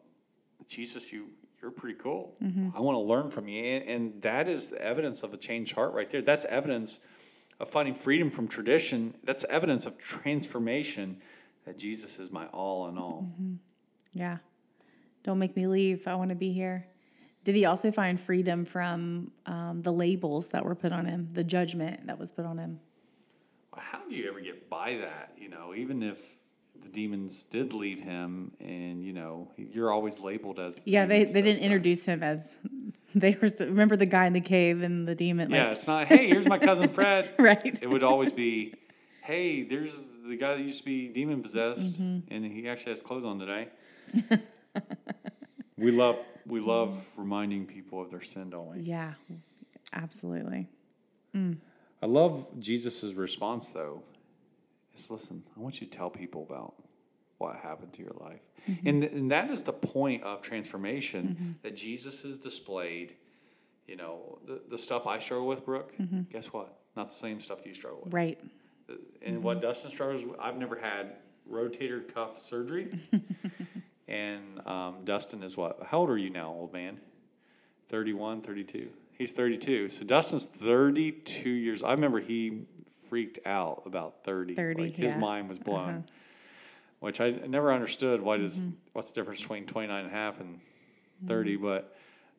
Jesus, 0.67 1.11
you 1.13 1.29
you're 1.61 1.71
pretty 1.71 1.97
cool. 1.97 2.35
Mm-hmm. 2.43 2.75
I 2.75 2.81
want 2.81 2.97
to 2.97 2.99
learn 2.99 3.31
from 3.31 3.47
you, 3.47 3.63
and, 3.63 3.87
and 3.87 4.21
that 4.23 4.49
is 4.49 4.73
evidence 4.73 5.23
of 5.23 5.33
a 5.33 5.37
changed 5.37 5.73
heart 5.73 5.93
right 5.93 6.09
there. 6.09 6.21
That's 6.21 6.43
evidence 6.45 6.99
of 7.61 7.69
finding 7.69 7.95
freedom 7.95 8.29
from 8.29 8.49
tradition. 8.49 9.15
That's 9.23 9.45
evidence 9.45 9.85
of 9.85 9.97
transformation. 9.97 11.21
That 11.65 11.77
Jesus 11.77 12.19
is 12.19 12.29
my 12.29 12.47
all 12.47 12.89
in 12.89 12.97
all. 12.97 13.31
Yeah. 14.11 14.39
Don't 15.23 15.39
make 15.39 15.55
me 15.55 15.67
leave. 15.67 16.05
I 16.05 16.15
want 16.15 16.29
to 16.29 16.35
be 16.35 16.51
here. 16.51 16.85
Did 17.43 17.55
he 17.55 17.65
also 17.65 17.91
find 17.91 18.19
freedom 18.19 18.63
from 18.65 19.31
um, 19.45 19.81
the 19.81 19.91
labels 19.91 20.49
that 20.51 20.63
were 20.65 20.75
put 20.75 20.91
on 20.93 21.05
him, 21.05 21.29
the 21.33 21.43
judgment 21.43 22.07
that 22.07 22.17
was 22.19 22.31
put 22.31 22.45
on 22.45 22.57
him? 22.57 22.79
How 23.75 23.99
do 24.07 24.15
you 24.15 24.29
ever 24.29 24.39
get 24.39 24.69
by 24.69 24.97
that? 25.01 25.33
You 25.37 25.49
know, 25.49 25.73
even 25.75 26.03
if 26.03 26.35
the 26.81 26.87
demons 26.89 27.43
did 27.43 27.73
leave 27.73 27.99
him, 27.99 28.51
and 28.61 29.03
you 29.03 29.13
know, 29.13 29.51
you're 29.57 29.91
always 29.91 30.19
labeled 30.19 30.59
as 30.59 30.75
the 30.83 30.91
Yeah, 30.91 31.05
they, 31.05 31.25
they 31.25 31.41
didn't 31.41 31.59
guy. 31.59 31.65
introduce 31.65 32.05
him 32.05 32.23
as 32.23 32.55
they 33.15 33.37
were. 33.41 33.49
Remember 33.59 33.95
the 33.97 34.05
guy 34.05 34.25
in 34.27 34.33
the 34.33 34.41
cave 34.41 34.81
and 34.81 35.07
the 35.07 35.15
demon? 35.15 35.49
Yeah, 35.51 35.63
Like, 35.63 35.71
it's 35.73 35.87
not. 35.87 36.07
Hey, 36.07 36.27
here's 36.27 36.47
my 36.47 36.59
cousin 36.59 36.87
Fred. 36.97 37.33
right. 37.39 37.79
It 37.81 37.89
would 37.89 38.03
always 38.03 38.31
be, 38.31 38.73
hey, 39.21 39.63
there's 39.63 40.17
the 40.27 40.37
guy 40.37 40.55
that 40.55 40.61
used 40.63 40.79
to 40.79 40.85
be 40.85 41.07
demon 41.09 41.41
possessed, 41.41 42.01
Mm-hmm. 42.01 42.33
and 42.33 42.45
he 42.45 42.69
actually 42.69 42.91
has 42.91 43.01
clothes 43.01 43.25
on 43.25 43.39
today. 43.39 43.67
we 45.77 45.91
love 45.91 46.17
we 46.45 46.59
love 46.59 47.07
reminding 47.17 47.65
people 47.65 48.01
of 48.01 48.09
their 48.09 48.21
sin, 48.21 48.49
don't 48.49 48.75
we? 48.75 48.81
Yeah, 48.81 49.13
absolutely. 49.93 50.67
I 51.35 52.05
love 52.05 52.47
Jesus' 52.59 53.03
response 53.13 53.69
though. 53.71 54.03
Is 54.93 55.09
listen, 55.09 55.43
I 55.57 55.59
want 55.59 55.81
you 55.81 55.87
to 55.87 55.97
tell 55.97 56.09
people 56.09 56.45
about 56.47 56.75
what 57.37 57.55
happened 57.57 57.93
to 57.93 58.01
your 58.03 58.13
life. 58.19 58.41
Mm-hmm. 58.69 58.87
And, 58.87 59.03
and 59.03 59.31
that 59.31 59.49
is 59.49 59.63
the 59.63 59.73
point 59.73 60.23
of 60.23 60.41
transformation 60.41 61.37
mm-hmm. 61.39 61.51
that 61.63 61.75
Jesus 61.75 62.23
has 62.23 62.37
displayed. 62.37 63.15
You 63.87 63.97
know, 63.97 64.39
the, 64.45 64.61
the 64.69 64.77
stuff 64.77 65.07
I 65.07 65.19
struggle 65.19 65.47
with, 65.47 65.65
Brooke, 65.65 65.93
mm-hmm. 65.97 66.21
guess 66.29 66.53
what? 66.53 66.77
Not 66.95 67.09
the 67.09 67.15
same 67.15 67.41
stuff 67.41 67.65
you 67.65 67.73
struggle 67.73 68.01
with. 68.03 68.13
Right. 68.13 68.39
And 69.21 69.43
what 69.43 69.61
Dustin 69.61 69.91
struggles 69.91 70.25
with, 70.25 70.39
I've 70.39 70.57
never 70.57 70.77
had 70.77 71.15
rotator 71.51 72.13
cuff 72.13 72.39
surgery. 72.39 72.99
and 74.07 74.65
um, 74.67 75.05
Dustin 75.05 75.43
is 75.43 75.55
what? 75.55 75.79
How 75.85 75.99
old 75.99 76.09
are 76.09 76.17
you 76.17 76.29
now, 76.29 76.49
old 76.49 76.73
man? 76.73 76.99
31, 77.89 78.41
32. 78.41 78.89
He's 79.17 79.31
32. 79.31 79.89
So 79.89 80.03
Dustin's 80.03 80.45
32 80.45 81.49
years. 81.49 81.83
I 81.83 81.91
remember 81.91 82.19
he 82.19 82.63
freaked 83.07 83.39
out 83.45 83.83
about 83.85 84.23
30. 84.23 84.55
30, 84.55 84.81
like 84.83 84.95
his 84.95 85.13
yeah. 85.13 85.19
mind 85.19 85.49
was 85.49 85.59
blown. 85.59 86.05
which 86.99 87.19
I 87.19 87.31
never 87.31 87.71
understood. 87.73 88.21
What 88.21 88.39
is- 88.39 88.65
what's 88.93 89.11
the 89.11 89.19
difference 89.19 89.41
between 89.41 89.65
29 89.65 90.05
and 90.05 90.07
a 90.07 90.11
half 90.11 90.39
and 90.39 90.59
30? 91.27 91.57
But 91.57 91.95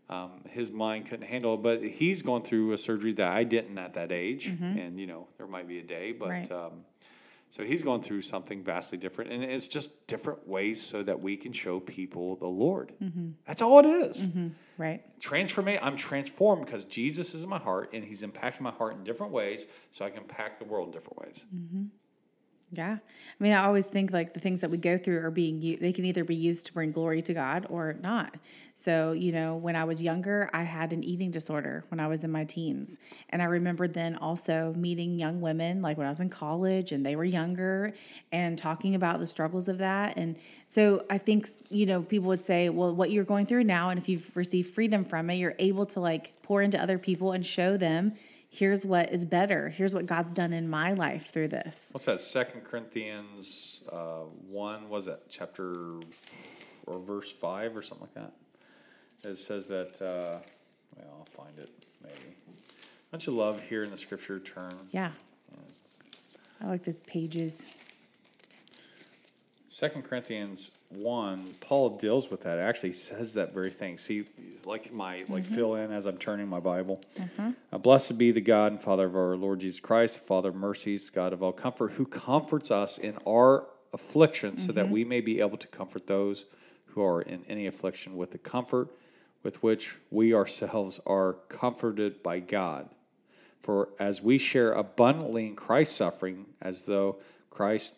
um, 0.08 0.30
his 0.50 0.70
mind 0.70 1.06
couldn't 1.08 1.26
handle 1.26 1.54
it. 1.54 1.62
But 1.62 1.82
he's 1.82 2.22
going 2.22 2.42
through 2.42 2.72
a 2.72 2.78
surgery 2.78 3.12
that 3.14 3.30
I 3.30 3.44
didn't 3.44 3.78
at 3.78 3.94
that 3.94 4.10
age, 4.12 4.46
and 4.46 4.98
you 4.98 5.06
know 5.06 5.28
there 5.38 5.46
might 5.46 5.68
be 5.68 5.78
a 5.78 5.82
day, 5.82 6.12
but. 6.12 6.28
Right. 6.28 6.50
Um, 6.52 6.84
so 7.54 7.62
he's 7.62 7.84
going 7.84 8.02
through 8.02 8.22
something 8.22 8.64
vastly 8.64 8.98
different, 8.98 9.30
and 9.30 9.44
it's 9.44 9.68
just 9.68 10.08
different 10.08 10.48
ways 10.48 10.82
so 10.82 11.04
that 11.04 11.20
we 11.20 11.36
can 11.36 11.52
show 11.52 11.78
people 11.78 12.34
the 12.34 12.48
Lord. 12.48 12.92
Mm-hmm. 13.00 13.28
That's 13.46 13.62
all 13.62 13.78
it 13.78 13.86
is. 13.86 14.22
Mm-hmm. 14.22 14.48
Right. 14.76 15.20
Transformation. 15.20 15.80
I'm 15.84 15.94
transformed 15.94 16.66
because 16.66 16.84
Jesus 16.84 17.32
is 17.32 17.44
in 17.44 17.48
my 17.48 17.60
heart, 17.60 17.90
and 17.92 18.02
He's 18.02 18.24
impacting 18.24 18.62
my 18.62 18.72
heart 18.72 18.96
in 18.96 19.04
different 19.04 19.32
ways, 19.32 19.68
so 19.92 20.04
I 20.04 20.10
can 20.10 20.18
impact 20.18 20.58
the 20.58 20.64
world 20.64 20.88
in 20.88 20.92
different 20.94 21.20
ways. 21.20 21.46
Mm-hmm. 21.54 21.84
Yeah. 22.76 22.98
I 22.98 23.42
mean, 23.42 23.52
I 23.52 23.64
always 23.64 23.86
think 23.86 24.12
like 24.12 24.34
the 24.34 24.40
things 24.40 24.60
that 24.60 24.70
we 24.70 24.78
go 24.78 24.96
through 24.96 25.20
are 25.20 25.30
being, 25.30 25.60
u- 25.60 25.76
they 25.76 25.92
can 25.92 26.04
either 26.04 26.24
be 26.24 26.34
used 26.34 26.66
to 26.66 26.72
bring 26.72 26.92
glory 26.92 27.22
to 27.22 27.34
God 27.34 27.66
or 27.68 27.94
not. 27.94 28.36
So, 28.74 29.12
you 29.12 29.32
know, 29.32 29.56
when 29.56 29.76
I 29.76 29.84
was 29.84 30.02
younger, 30.02 30.50
I 30.52 30.62
had 30.62 30.92
an 30.92 31.04
eating 31.04 31.30
disorder 31.30 31.84
when 31.88 32.00
I 32.00 32.06
was 32.06 32.24
in 32.24 32.30
my 32.30 32.44
teens. 32.44 32.98
And 33.30 33.40
I 33.40 33.46
remember 33.46 33.86
then 33.86 34.16
also 34.16 34.74
meeting 34.76 35.18
young 35.18 35.40
women, 35.40 35.82
like 35.82 35.96
when 35.96 36.06
I 36.06 36.10
was 36.10 36.20
in 36.20 36.30
college 36.30 36.90
and 36.92 37.04
they 37.04 37.16
were 37.16 37.24
younger 37.24 37.94
and 38.32 38.58
talking 38.58 38.94
about 38.94 39.20
the 39.20 39.26
struggles 39.26 39.68
of 39.68 39.78
that. 39.78 40.16
And 40.16 40.36
so 40.66 41.04
I 41.10 41.18
think, 41.18 41.46
you 41.70 41.86
know, 41.86 42.02
people 42.02 42.28
would 42.28 42.40
say, 42.40 42.68
well, 42.68 42.94
what 42.94 43.10
you're 43.10 43.24
going 43.24 43.46
through 43.46 43.64
now, 43.64 43.90
and 43.90 43.98
if 43.98 44.08
you've 44.08 44.36
received 44.36 44.74
freedom 44.74 45.04
from 45.04 45.30
it, 45.30 45.34
you're 45.34 45.56
able 45.58 45.86
to 45.86 46.00
like 46.00 46.32
pour 46.42 46.62
into 46.62 46.80
other 46.80 46.98
people 46.98 47.32
and 47.32 47.44
show 47.46 47.76
them. 47.76 48.14
Here's 48.56 48.86
what 48.86 49.12
is 49.12 49.24
better. 49.24 49.68
Here's 49.68 49.96
what 49.96 50.06
God's 50.06 50.32
done 50.32 50.52
in 50.52 50.68
my 50.68 50.92
life 50.92 51.26
through 51.26 51.48
this. 51.48 51.90
What's 51.92 52.06
that? 52.06 52.20
Second 52.20 52.60
Corinthians 52.62 53.82
uh, 53.90 54.26
one. 54.48 54.88
Was 54.88 55.06
that 55.06 55.28
chapter 55.28 55.96
or 56.86 57.00
verse 57.00 57.32
five 57.32 57.76
or 57.76 57.82
something 57.82 58.06
like 58.06 58.14
that? 58.14 59.28
It 59.28 59.38
says 59.38 59.66
that. 59.66 60.00
Uh, 60.00 60.38
well, 60.96 61.16
I'll 61.18 61.24
find 61.24 61.58
it 61.58 61.68
maybe. 62.00 62.36
Don't 63.10 63.26
you 63.26 63.32
love 63.32 63.60
hearing 63.60 63.90
the 63.90 63.96
scripture 63.96 64.38
turn? 64.38 64.72
Yeah. 64.92 65.10
I 66.60 66.68
like 66.68 66.84
these 66.84 67.02
pages. 67.02 67.66
Second 69.74 70.04
Corinthians 70.04 70.70
one, 70.90 71.52
Paul 71.58 71.98
deals 71.98 72.30
with 72.30 72.42
that. 72.42 72.60
Actually, 72.60 72.92
says 72.92 73.34
that 73.34 73.52
very 73.52 73.72
thing. 73.72 73.98
See, 73.98 74.24
he's 74.48 74.64
like 74.66 74.92
my 74.92 75.24
like 75.28 75.42
mm-hmm. 75.42 75.54
fill 75.56 75.74
in 75.74 75.90
as 75.90 76.06
I'm 76.06 76.16
turning 76.16 76.46
my 76.46 76.60
Bible. 76.60 77.00
Mm-hmm. 77.16 77.50
Uh, 77.72 77.78
blessed 77.78 78.16
be 78.16 78.30
the 78.30 78.40
God 78.40 78.70
and 78.70 78.80
Father 78.80 79.06
of 79.06 79.16
our 79.16 79.36
Lord 79.36 79.58
Jesus 79.58 79.80
Christ, 79.80 80.14
the 80.14 80.20
Father 80.20 80.50
of 80.50 80.54
mercies, 80.54 81.10
God 81.10 81.32
of 81.32 81.42
all 81.42 81.50
comfort, 81.50 81.94
who 81.94 82.06
comforts 82.06 82.70
us 82.70 82.98
in 82.98 83.18
our 83.26 83.66
affliction, 83.92 84.58
so 84.58 84.70
that 84.70 84.84
mm-hmm. 84.84 84.94
we 84.94 85.04
may 85.04 85.20
be 85.20 85.40
able 85.40 85.58
to 85.58 85.66
comfort 85.66 86.06
those 86.06 86.44
who 86.90 87.02
are 87.02 87.20
in 87.20 87.44
any 87.48 87.66
affliction 87.66 88.16
with 88.16 88.30
the 88.30 88.38
comfort 88.38 88.90
with 89.42 89.60
which 89.60 89.96
we 90.08 90.32
ourselves 90.32 91.00
are 91.04 91.32
comforted 91.48 92.22
by 92.22 92.38
God. 92.38 92.90
For 93.60 93.88
as 93.98 94.22
we 94.22 94.38
share 94.38 94.72
abundantly 94.72 95.48
in 95.48 95.56
Christ's 95.56 95.96
suffering, 95.96 96.46
as 96.62 96.84
though 96.84 97.16
Christ 97.50 97.94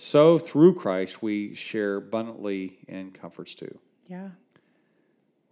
so 0.00 0.38
through 0.38 0.74
Christ 0.74 1.22
we 1.22 1.54
share 1.54 1.96
abundantly 1.96 2.78
in 2.88 3.10
comforts 3.10 3.54
too. 3.54 3.78
Yeah. 4.08 4.30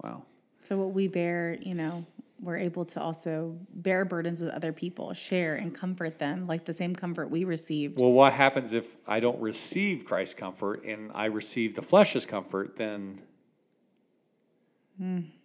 Wow. 0.02 0.24
So 0.62 0.78
what 0.78 0.94
we 0.94 1.06
bear, 1.06 1.58
you 1.60 1.74
know, 1.74 2.06
we're 2.40 2.56
able 2.56 2.86
to 2.86 3.00
also 3.00 3.58
bear 3.74 4.06
burdens 4.06 4.40
with 4.40 4.50
other 4.50 4.72
people, 4.72 5.12
share 5.12 5.56
and 5.56 5.74
comfort 5.74 6.18
them, 6.18 6.46
like 6.46 6.64
the 6.64 6.72
same 6.72 6.94
comfort 6.94 7.30
we 7.30 7.44
received. 7.44 8.00
Well, 8.00 8.12
what 8.12 8.32
happens 8.32 8.72
if 8.72 8.96
I 9.06 9.20
don't 9.20 9.38
receive 9.38 10.06
Christ's 10.06 10.34
comfort 10.34 10.84
and 10.84 11.10
I 11.14 11.26
receive 11.26 11.74
the 11.74 11.82
flesh's 11.82 12.24
comfort? 12.24 12.76
Then, 12.76 13.20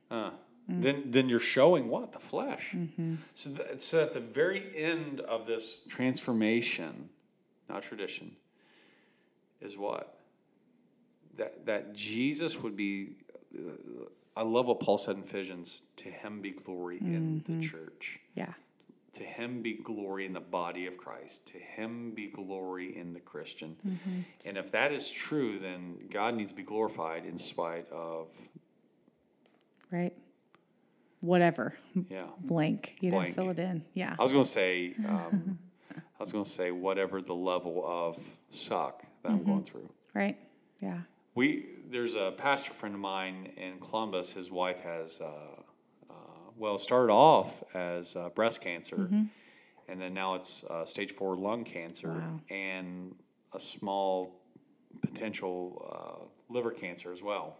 uh, 0.09 0.29
then, 0.67 1.03
then 1.07 1.27
you're 1.27 1.39
showing 1.39 1.89
what 1.89 2.13
the 2.13 2.19
flesh. 2.19 2.75
So, 3.33 3.51
th- 3.51 3.81
so 3.81 4.01
at 4.01 4.13
the 4.13 4.21
very 4.21 4.71
end 4.75 5.19
of 5.21 5.45
this 5.45 5.83
transformation, 5.89 7.09
not 7.67 7.81
tradition, 7.81 8.35
is 9.63 9.77
what 9.77 10.19
that 11.37 11.65
that 11.65 11.93
Jesus 11.93 12.61
would 12.61 12.75
be. 12.75 13.15
Uh, 13.57 14.05
I 14.35 14.41
love 14.43 14.65
what 14.67 14.79
Paul 14.79 14.97
said 14.97 15.15
in 15.15 15.21
Ephesians: 15.23 15.83
"To 15.97 16.09
Him 16.09 16.41
be 16.41 16.51
glory 16.51 16.97
in 16.99 17.43
the 17.47 17.59
church." 17.65 18.17
Yeah. 18.35 18.53
To 19.13 19.23
him 19.23 19.61
be 19.61 19.73
glory 19.73 20.25
in 20.25 20.33
the 20.33 20.39
body 20.39 20.87
of 20.87 20.97
Christ. 20.97 21.45
To 21.49 21.59
him 21.59 22.13
be 22.15 22.25
glory 22.29 22.97
in 22.97 23.13
the 23.13 23.19
Christian. 23.19 23.75
And 24.43 24.57
if 24.57 24.71
that 24.71 24.91
is 24.91 25.11
true, 25.11 25.59
then 25.59 25.99
God 26.09 26.33
needs 26.33 26.49
to 26.49 26.55
be 26.57 26.63
glorified 26.63 27.23
in 27.23 27.37
spite 27.37 27.87
of, 27.91 28.35
Right. 29.91 30.13
Whatever. 31.21 31.75
yeah. 32.09 32.23
Blank. 32.39 32.95
You 33.01 33.11
Blank. 33.11 33.35
fill 33.35 33.51
it 33.51 33.59
in. 33.59 33.85
Yeah. 33.93 34.15
I 34.17 34.23
was 34.23 34.31
going 34.31 34.45
to 34.45 34.49
say, 34.49 34.95
um, 35.07 35.59
I 35.97 36.01
was 36.19 36.31
going 36.31 36.43
to 36.43 36.49
say, 36.49 36.71
whatever 36.71 37.21
the 37.21 37.35
level 37.35 37.83
of 37.85 38.37
suck 38.49 39.03
that 39.23 39.31
I'm 39.31 39.43
going 39.43 39.63
through. 39.63 39.89
Right. 40.13 40.37
Yeah. 40.79 40.99
We 41.35 41.65
there's 41.89 42.15
a 42.15 42.33
pastor 42.37 42.73
friend 42.73 42.95
of 42.95 43.01
mine 43.01 43.51
in 43.57 43.79
Columbus. 43.79 44.33
His 44.33 44.51
wife 44.51 44.79
has, 44.81 45.21
uh, 45.21 45.25
uh, 46.09 46.13
well, 46.57 46.77
started 46.77 47.11
off 47.13 47.63
as 47.73 48.15
uh, 48.15 48.29
breast 48.29 48.61
cancer, 48.61 49.07
and 49.87 50.01
then 50.01 50.13
now 50.13 50.35
it's 50.35 50.63
uh, 50.65 50.85
stage 50.85 51.11
four 51.11 51.35
lung 51.35 51.63
cancer 51.63 52.09
Wow. 52.09 52.39
and 52.49 53.15
a 53.53 53.59
small 53.59 54.39
potential 55.01 55.59
uh, 55.91 56.25
liver 56.53 56.71
cancer 56.71 57.11
as 57.11 57.21
well. 57.23 57.57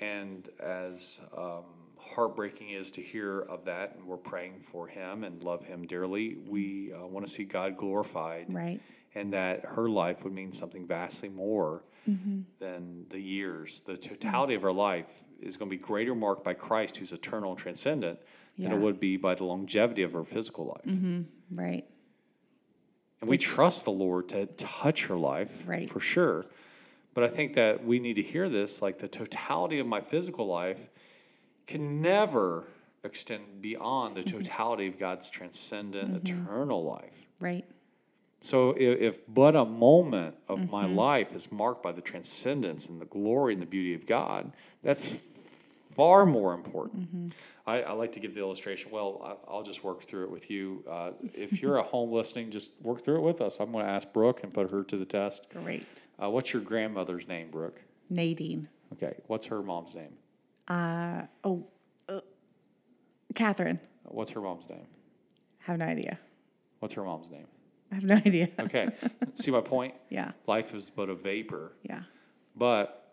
And 0.00 0.48
as 0.60 1.20
um, 1.36 1.64
heartbreaking 2.02 2.70
is 2.70 2.90
to 2.92 3.00
hear 3.02 3.40
of 3.40 3.64
that, 3.66 3.94
and 3.96 4.04
we're 4.04 4.16
praying 4.16 4.60
for 4.60 4.86
him 4.86 5.24
and 5.24 5.42
love 5.42 5.64
him 5.64 5.86
dearly, 5.86 6.36
we 6.48 6.92
uh, 6.92 7.06
want 7.06 7.26
to 7.26 7.32
see 7.32 7.44
God 7.44 7.76
glorified 7.76 8.52
Right. 8.52 8.80
and 9.14 9.32
that 9.32 9.64
her 9.64 9.88
life 9.88 10.24
would 10.24 10.32
mean 10.32 10.52
something 10.52 10.86
vastly 10.86 11.28
more 11.28 11.84
than 12.58 13.06
the 13.10 13.20
years. 13.20 13.80
The 13.82 13.96
totality 13.96 14.54
of 14.54 14.62
her 14.62 14.72
life 14.72 15.22
is 15.40 15.56
going 15.56 15.70
to 15.70 15.76
be 15.76 15.80
greater 15.82 16.14
marked 16.16 16.42
by 16.42 16.52
Christ, 16.54 16.96
who's 16.96 17.12
eternal 17.12 17.50
and 17.50 17.58
transcendent, 17.58 18.18
than 18.58 18.72
it 18.72 18.78
would 18.78 18.98
be 18.98 19.16
by 19.16 19.34
the 19.36 19.44
longevity 19.44 20.02
of 20.02 20.12
her 20.12 20.24
physical 20.24 20.66
life. 20.66 21.24
Right. 21.52 21.84
And 23.20 23.30
we 23.30 23.38
trust 23.38 23.84
the 23.84 23.92
Lord 23.92 24.28
to 24.30 24.46
touch 24.46 25.06
her 25.06 25.16
life 25.16 25.62
Right. 25.66 25.88
for 25.88 26.00
sure. 26.00 26.46
But 27.14 27.22
I 27.24 27.28
think 27.28 27.54
that 27.54 27.84
we 27.84 28.00
need 28.00 28.14
to 28.14 28.22
hear 28.22 28.48
this 28.48 28.82
like 28.82 28.98
the 28.98 29.06
totality 29.08 29.78
of 29.78 29.86
my 29.86 30.00
physical 30.00 30.46
life 30.46 30.90
can 31.66 32.02
never 32.02 32.64
extend 33.04 33.60
beyond 33.60 34.14
the 34.14 34.22
totality 34.22 34.86
of 34.86 34.98
God's 34.98 35.28
transcendent 35.28 36.28
eternal 36.28 36.84
life. 36.84 37.26
Right. 37.40 37.64
So 38.40 38.70
if, 38.70 39.00
if 39.00 39.20
but 39.28 39.54
a 39.54 39.64
moment 39.64 40.36
of 40.48 40.70
my 40.70 40.86
life 40.86 41.34
is 41.34 41.50
marked 41.52 41.82
by 41.82 41.92
the 41.92 42.00
transcendence 42.00 42.88
and 42.88 43.00
the 43.00 43.06
glory 43.06 43.52
and 43.54 43.62
the 43.62 43.66
beauty 43.66 43.94
of 43.94 44.06
God, 44.06 44.52
that's 44.82 45.16
far 45.94 46.26
more 46.26 46.54
important. 46.54 47.34
I, 47.66 47.82
I 47.82 47.92
like 47.92 48.12
to 48.12 48.20
give 48.20 48.34
the 48.34 48.40
illustration. 48.40 48.90
Well, 48.90 49.20
I, 49.48 49.52
I'll 49.52 49.62
just 49.62 49.84
work 49.84 50.02
through 50.02 50.24
it 50.24 50.30
with 50.30 50.50
you. 50.50 50.84
Uh, 50.90 51.10
if 51.34 51.62
you're 51.62 51.78
at 51.78 51.86
home 51.86 52.10
listening, 52.10 52.50
just 52.50 52.72
work 52.82 53.04
through 53.04 53.18
it 53.18 53.22
with 53.22 53.40
us. 53.40 53.58
I'm 53.60 53.70
going 53.70 53.84
to 53.84 53.90
ask 53.90 54.12
Brooke 54.12 54.42
and 54.42 54.52
put 54.52 54.70
her 54.70 54.82
to 54.84 54.96
the 54.96 55.04
test. 55.04 55.48
Great. 55.50 55.86
Uh, 56.20 56.30
what's 56.30 56.52
your 56.52 56.62
grandmother's 56.62 57.28
name, 57.28 57.50
Brooke? 57.50 57.80
Nadine. 58.10 58.68
Okay. 58.94 59.14
What's 59.26 59.46
her 59.46 59.62
mom's 59.62 59.94
name? 59.94 60.12
Uh, 60.72 61.26
oh, 61.44 61.66
uh, 62.08 62.20
Catherine. 63.34 63.78
What's 64.04 64.30
her 64.30 64.40
mom's 64.40 64.70
name? 64.70 64.86
Have 65.58 65.76
no 65.76 65.84
idea. 65.84 66.18
What's 66.78 66.94
her 66.94 67.04
mom's 67.04 67.30
name? 67.30 67.46
I 67.90 67.96
have 67.96 68.04
no 68.04 68.14
idea. 68.14 68.48
Okay. 68.60 68.88
See 69.34 69.50
my 69.50 69.60
point? 69.60 69.94
Yeah. 70.08 70.32
Life 70.46 70.74
is 70.74 70.88
but 70.88 71.10
a 71.10 71.14
vapor. 71.14 71.72
Yeah. 71.82 72.04
But 72.56 73.12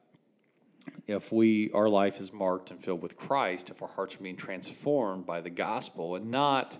if 1.06 1.34
we 1.34 1.70
our 1.74 1.90
life 1.90 2.22
is 2.22 2.32
marked 2.32 2.72
and 2.72 2.80
filled 2.80 3.02
with 3.02 3.18
Christ, 3.18 3.70
if 3.72 3.82
our 3.82 3.90
hearts 3.90 4.16
are 4.16 4.20
being 4.20 4.38
transformed 4.38 5.26
by 5.26 5.42
the 5.42 5.50
gospel 5.50 6.16
and 6.16 6.32
not 6.32 6.78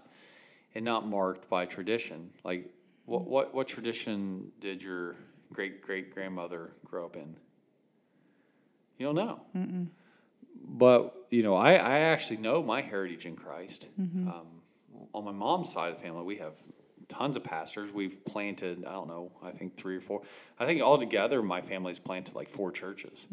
and 0.76 0.86
not 0.86 1.06
marked 1.06 1.50
by 1.50 1.66
tradition, 1.66 2.30
like 2.46 2.74
what 3.06 3.28
what, 3.28 3.54
what 3.54 3.68
tradition 3.68 4.52
did 4.62 4.82
your 4.82 5.18
great 5.52 5.82
great 5.82 6.14
grandmother 6.14 6.72
grow 6.86 7.06
up 7.06 7.18
in? 7.18 7.36
You 8.98 9.08
don't 9.08 9.16
know. 9.16 9.42
But 10.70 11.16
you 11.30 11.44
know, 11.44 11.56
I, 11.56 11.74
I 11.74 12.00
actually 12.00 12.38
know 12.38 12.62
my 12.64 12.82
heritage 12.82 13.26
in 13.26 13.36
Christ. 13.36 13.88
Um, 14.28 14.48
on 15.14 15.26
my 15.26 15.32
mom's 15.32 15.72
side 15.72 15.90
of 15.92 15.98
the 15.98 16.04
family, 16.04 16.24
we 16.24 16.38
have 16.38 16.58
tons 17.08 17.36
of 17.36 17.44
pastors. 17.44 17.92
We've 17.92 18.24
planted, 18.26 18.86
I 18.86 18.92
don't 18.92 19.08
know, 19.08 19.32
I 19.44 19.52
think 19.52 19.76
three 19.76 19.98
or 19.98 20.02
four. 20.02 20.22
I 20.60 20.66
think 20.66 20.82
altogether, 20.82 21.42
my 21.42 21.62
family's 21.62 22.00
planted 22.00 22.36
like 22.36 22.48
four 22.48 22.72
churches, 22.72 23.28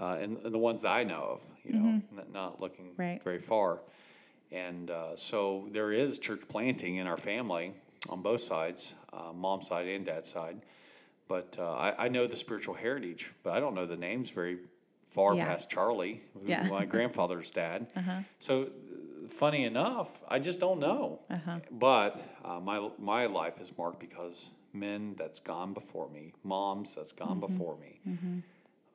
uh, 0.00 0.18
and, 0.20 0.38
and 0.38 0.52
the 0.54 0.58
ones 0.58 0.82
that 0.82 0.90
I 0.90 1.04
know 1.04 1.22
of, 1.38 1.46
you 1.64 1.72
know, 1.74 2.02
n- 2.18 2.24
not 2.32 2.60
looking 2.60 2.90
Right. 2.96 3.22
very 3.22 3.38
far. 3.38 3.80
And 4.50 4.90
uh, 4.90 5.16
so 5.16 5.68
there 5.70 5.92
is 5.92 6.18
church 6.18 6.42
planting 6.48 6.96
in 6.96 7.06
our 7.06 7.16
family 7.16 7.72
on 8.08 8.22
both 8.22 8.40
sides, 8.40 8.94
uh, 9.12 9.32
mom's 9.32 9.68
side 9.68 9.86
and 9.88 10.04
dad's 10.04 10.28
side. 10.30 10.58
but 11.28 11.56
uh, 11.58 11.72
I, 11.74 12.06
I 12.06 12.08
know 12.08 12.26
the 12.26 12.36
spiritual 12.36 12.74
heritage, 12.74 13.32
but 13.42 13.52
I 13.52 13.60
don't 13.60 13.74
know 13.74 13.86
the 13.86 13.96
names 13.96 14.30
very 14.30 14.58
far 15.16 15.34
Yeah. 15.34 15.46
past 15.46 15.70
Charlie, 15.70 16.20
who 16.34 16.48
Yeah. 16.48 16.68
my 16.68 16.84
grandfather's 16.84 17.50
dad. 17.50 17.86
Uh-huh. 17.96 18.20
So, 18.38 18.52
uh, 18.64 19.28
funny 19.28 19.64
enough, 19.64 20.22
I 20.28 20.38
just 20.38 20.60
don't 20.60 20.78
know. 20.78 21.20
Uh-huh. 21.30 21.58
But 21.70 22.12
uh, 22.44 22.60
my 22.60 22.78
my 22.98 23.22
life 23.26 23.56
is 23.64 23.70
marked 23.76 23.98
because 24.08 24.52
men 24.72 25.14
that's 25.16 25.40
gone 25.40 25.72
before 25.72 26.08
me, 26.10 26.24
moms 26.44 26.94
that's 26.94 27.12
gone 27.12 27.38
Mm-hmm. 27.40 27.46
before 27.56 27.76
me, 27.84 27.92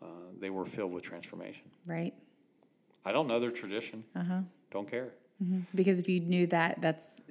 uh, 0.01 0.05
they 0.39 0.51
were 0.57 0.65
filled 0.65 0.93
with 0.93 1.03
transformation. 1.03 1.65
Right. 1.87 2.13
I 3.03 3.11
don't 3.11 3.27
know 3.27 3.39
their 3.39 3.51
tradition. 3.61 4.03
Uh-huh. 4.15 4.41
Don't 4.69 4.89
care. 4.95 5.09
Because 5.73 5.99
if 5.99 6.07
you 6.07 6.19
knew 6.19 6.45
that, 6.57 6.81
that's 6.81 7.25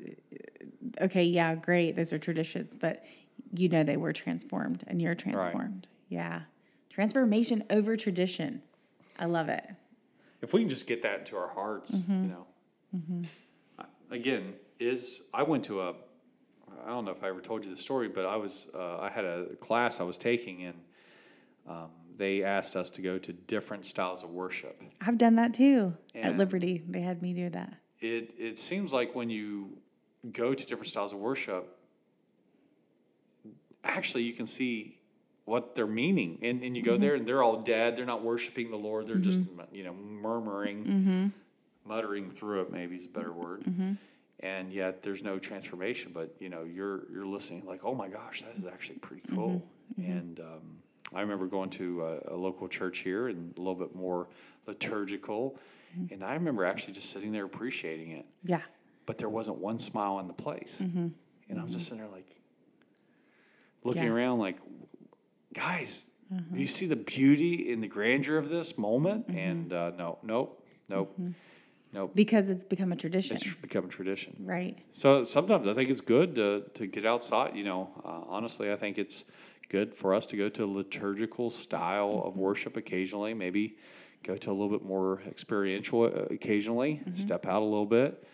okay. 1.01 1.23
Yeah, 1.25 1.55
great. 1.55 1.95
Those 1.95 2.13
are 2.13 2.19
traditions, 2.19 2.75
but 2.75 3.05
you 3.57 3.69
know 3.69 3.85
they 3.85 3.97
were 3.97 4.13
transformed, 4.13 4.83
and 4.89 5.01
you're 5.01 5.15
transformed. 5.15 5.87
Yeah, 6.09 6.41
transformation 6.97 7.63
over 7.71 7.97
tradition. 7.97 8.63
I 9.21 9.27
love 9.27 9.49
it. 9.49 9.65
if 10.43 10.53
we 10.55 10.61
can 10.63 10.69
just 10.69 10.87
get 10.87 11.03
that 11.03 11.21
into 11.21 11.37
our 11.37 11.49
hearts, 11.49 12.03
Mm-hmm. 12.03 12.25
you 12.25 12.31
know. 12.31 12.47
I- 13.79 13.85
Again, 14.11 14.55
is 14.81 15.23
I 15.33 15.43
went 15.45 15.65
to 15.65 15.83
a, 15.83 15.91
I 16.85 16.89
don't 16.89 17.05
know 17.05 17.13
if 17.13 17.23
I 17.23 17.29
ever 17.29 17.41
told 17.41 17.65
you 17.65 17.71
the 17.71 17.77
story, 17.77 18.09
but 18.09 18.25
I 18.27 18.37
was 18.37 18.69
uh, 18.75 18.99
I 18.99 19.11
had 19.11 19.25
a 19.25 19.55
class 19.61 20.01
I 20.01 20.05
was 20.05 20.19
taking 20.19 20.65
and 20.65 20.77
um, 21.69 21.91
they 22.17 22.43
asked 22.43 22.75
us 22.77 22.91
to 22.91 23.03
go 23.03 23.19
to 23.19 23.33
different 23.33 23.85
styles 23.87 24.23
of 24.25 24.31
worship. 24.31 24.81
I've 25.01 25.19
done 25.19 25.37
that 25.37 25.55
too 25.55 25.95
at 26.15 26.37
Liberty. 26.39 26.83
They 26.89 27.01
had 27.03 27.21
me 27.23 27.35
do 27.35 27.51
that. 27.51 27.75
It 28.01 28.35
it 28.39 28.59
seems 28.59 28.93
like 28.93 29.15
when 29.15 29.29
you 29.31 29.77
go 30.33 30.55
to 30.55 30.67
different 30.67 30.89
styles 30.89 31.13
of 31.13 31.19
worship, 31.19 31.77
actually 33.85 34.23
you 34.25 34.33
can 34.33 34.47
see 34.47 34.99
what 35.51 35.75
they're 35.75 35.87
meaning, 35.87 36.39
and 36.43 36.63
and 36.63 36.77
you 36.77 36.83
Mm-hmm. 36.83 36.93
go 36.93 36.97
there 36.97 37.15
and 37.17 37.27
they're 37.27 37.43
all 37.43 37.59
dead. 37.61 37.97
They're 37.97 38.07
not 38.15 38.23
worshiping 38.23 38.71
the 38.71 38.77
Lord. 38.89 39.09
They're 39.09 39.17
just 39.31 39.41
mm-hmm. 39.41 39.75
you 39.75 39.85
know 39.85 39.93
murmuring. 39.95 40.85
Mm-hmm. 40.85 41.27
muttering 41.85 42.31
through 42.31 42.61
it 42.63 42.71
maybe 42.71 42.95
is 42.95 43.07
a 43.07 43.09
better 43.09 43.33
word 43.33 43.63
mm-hmm. 43.65 43.93
and 44.41 44.73
yet 44.73 45.03
there's 45.03 45.23
no 45.25 45.39
transformation 45.41 46.13
but 46.15 46.29
you 46.39 46.49
know 46.49 46.63
you're 46.63 47.11
you're 47.13 47.27
listening 47.37 47.63
like 47.67 47.81
oh 47.89 47.95
my 48.03 48.07
gosh 48.07 48.43
that 48.43 48.55
is 48.57 48.65
actually 48.67 48.99
pretty 48.99 49.23
mm-hmm. 49.23 49.37
cool 49.37 49.63
and 49.97 50.39
um, 50.41 50.65
i 51.15 51.21
remember 51.21 51.47
going 51.47 51.71
to 51.71 51.87
a, 52.05 52.35
a 52.35 52.37
local 52.37 52.69
church 52.69 52.99
here 52.99 53.29
and 53.29 53.53
a 53.57 53.61
little 53.61 53.75
bit 53.85 53.93
more 53.97 54.29
liturgical 54.67 55.59
and 56.13 56.23
i 56.23 56.35
remember 56.35 56.65
actually 56.65 56.95
just 56.95 57.11
sitting 57.11 57.33
there 57.33 57.47
appreciating 57.47 58.11
it 58.13 58.27
Yeah. 58.45 58.61
but 59.07 59.17
there 59.19 59.31
wasn't 59.31 59.57
one 59.59 59.79
smile 59.79 60.21
in 60.21 60.29
the 60.29 60.39
place 60.47 60.81
and 60.81 61.15
i 61.59 61.65
was 61.65 61.73
just 61.75 61.87
sitting 61.89 62.03
there 62.05 62.13
like 62.13 62.31
looking 63.83 64.05
Yeah. 64.05 64.13
around 64.15 64.39
like 64.39 64.59
guys 65.55 66.07
do 66.53 66.61
you 66.61 66.67
see 66.67 66.87
the 66.87 66.95
beauty 66.95 67.73
and 67.73 67.83
the 67.83 67.89
grandeur 67.89 68.37
of 68.37 68.49
this 68.49 68.79
moment 68.79 69.27
and 69.29 69.73
uh, 69.73 69.91
no 69.99 70.19
nope 70.23 70.65
nope 70.89 71.19
nope 71.93 72.13
Because 72.15 72.51
it's 72.51 72.63
become 72.63 72.93
a 72.93 72.97
tradition, 72.97 73.35
it's 73.37 73.53
become 73.57 73.87
a 73.87 73.89
tradition. 73.89 74.37
right? 74.39 74.79
So 74.93 75.25
sometimes 75.25 75.67
I 75.67 75.75
think 75.75 75.91
it's 75.91 76.01
good 76.01 76.37
to, 76.37 76.63
to 76.75 76.87
get 76.87 77.05
outside. 77.05 77.57
You 77.57 77.65
know, 77.65 77.91
uh, 78.05 78.23
honestly, 78.29 78.71
I 78.71 78.77
think 78.77 78.97
it's 78.97 79.25
good 79.69 79.93
for 79.93 80.15
us 80.15 80.25
to 80.27 80.37
go 80.37 80.49
to 80.49 80.65
a 80.65 80.71
liturgical 80.81 81.51
style 81.51 82.23
of 82.25 82.37
worship 82.37 82.77
occasionally. 82.77 83.35
Maybe 83.35 83.77
go 84.23 84.37
to 84.37 84.51
a 84.51 84.53
little 84.53 84.69
bit 84.69 84.85
more 84.85 85.21
experiential 85.27 86.05
uh, 86.05 86.27
occasionally. 86.31 87.03
Step 87.15 87.45
out 87.47 87.61
a 87.63 87.65
little 87.65 87.87
bit. 87.87 88.25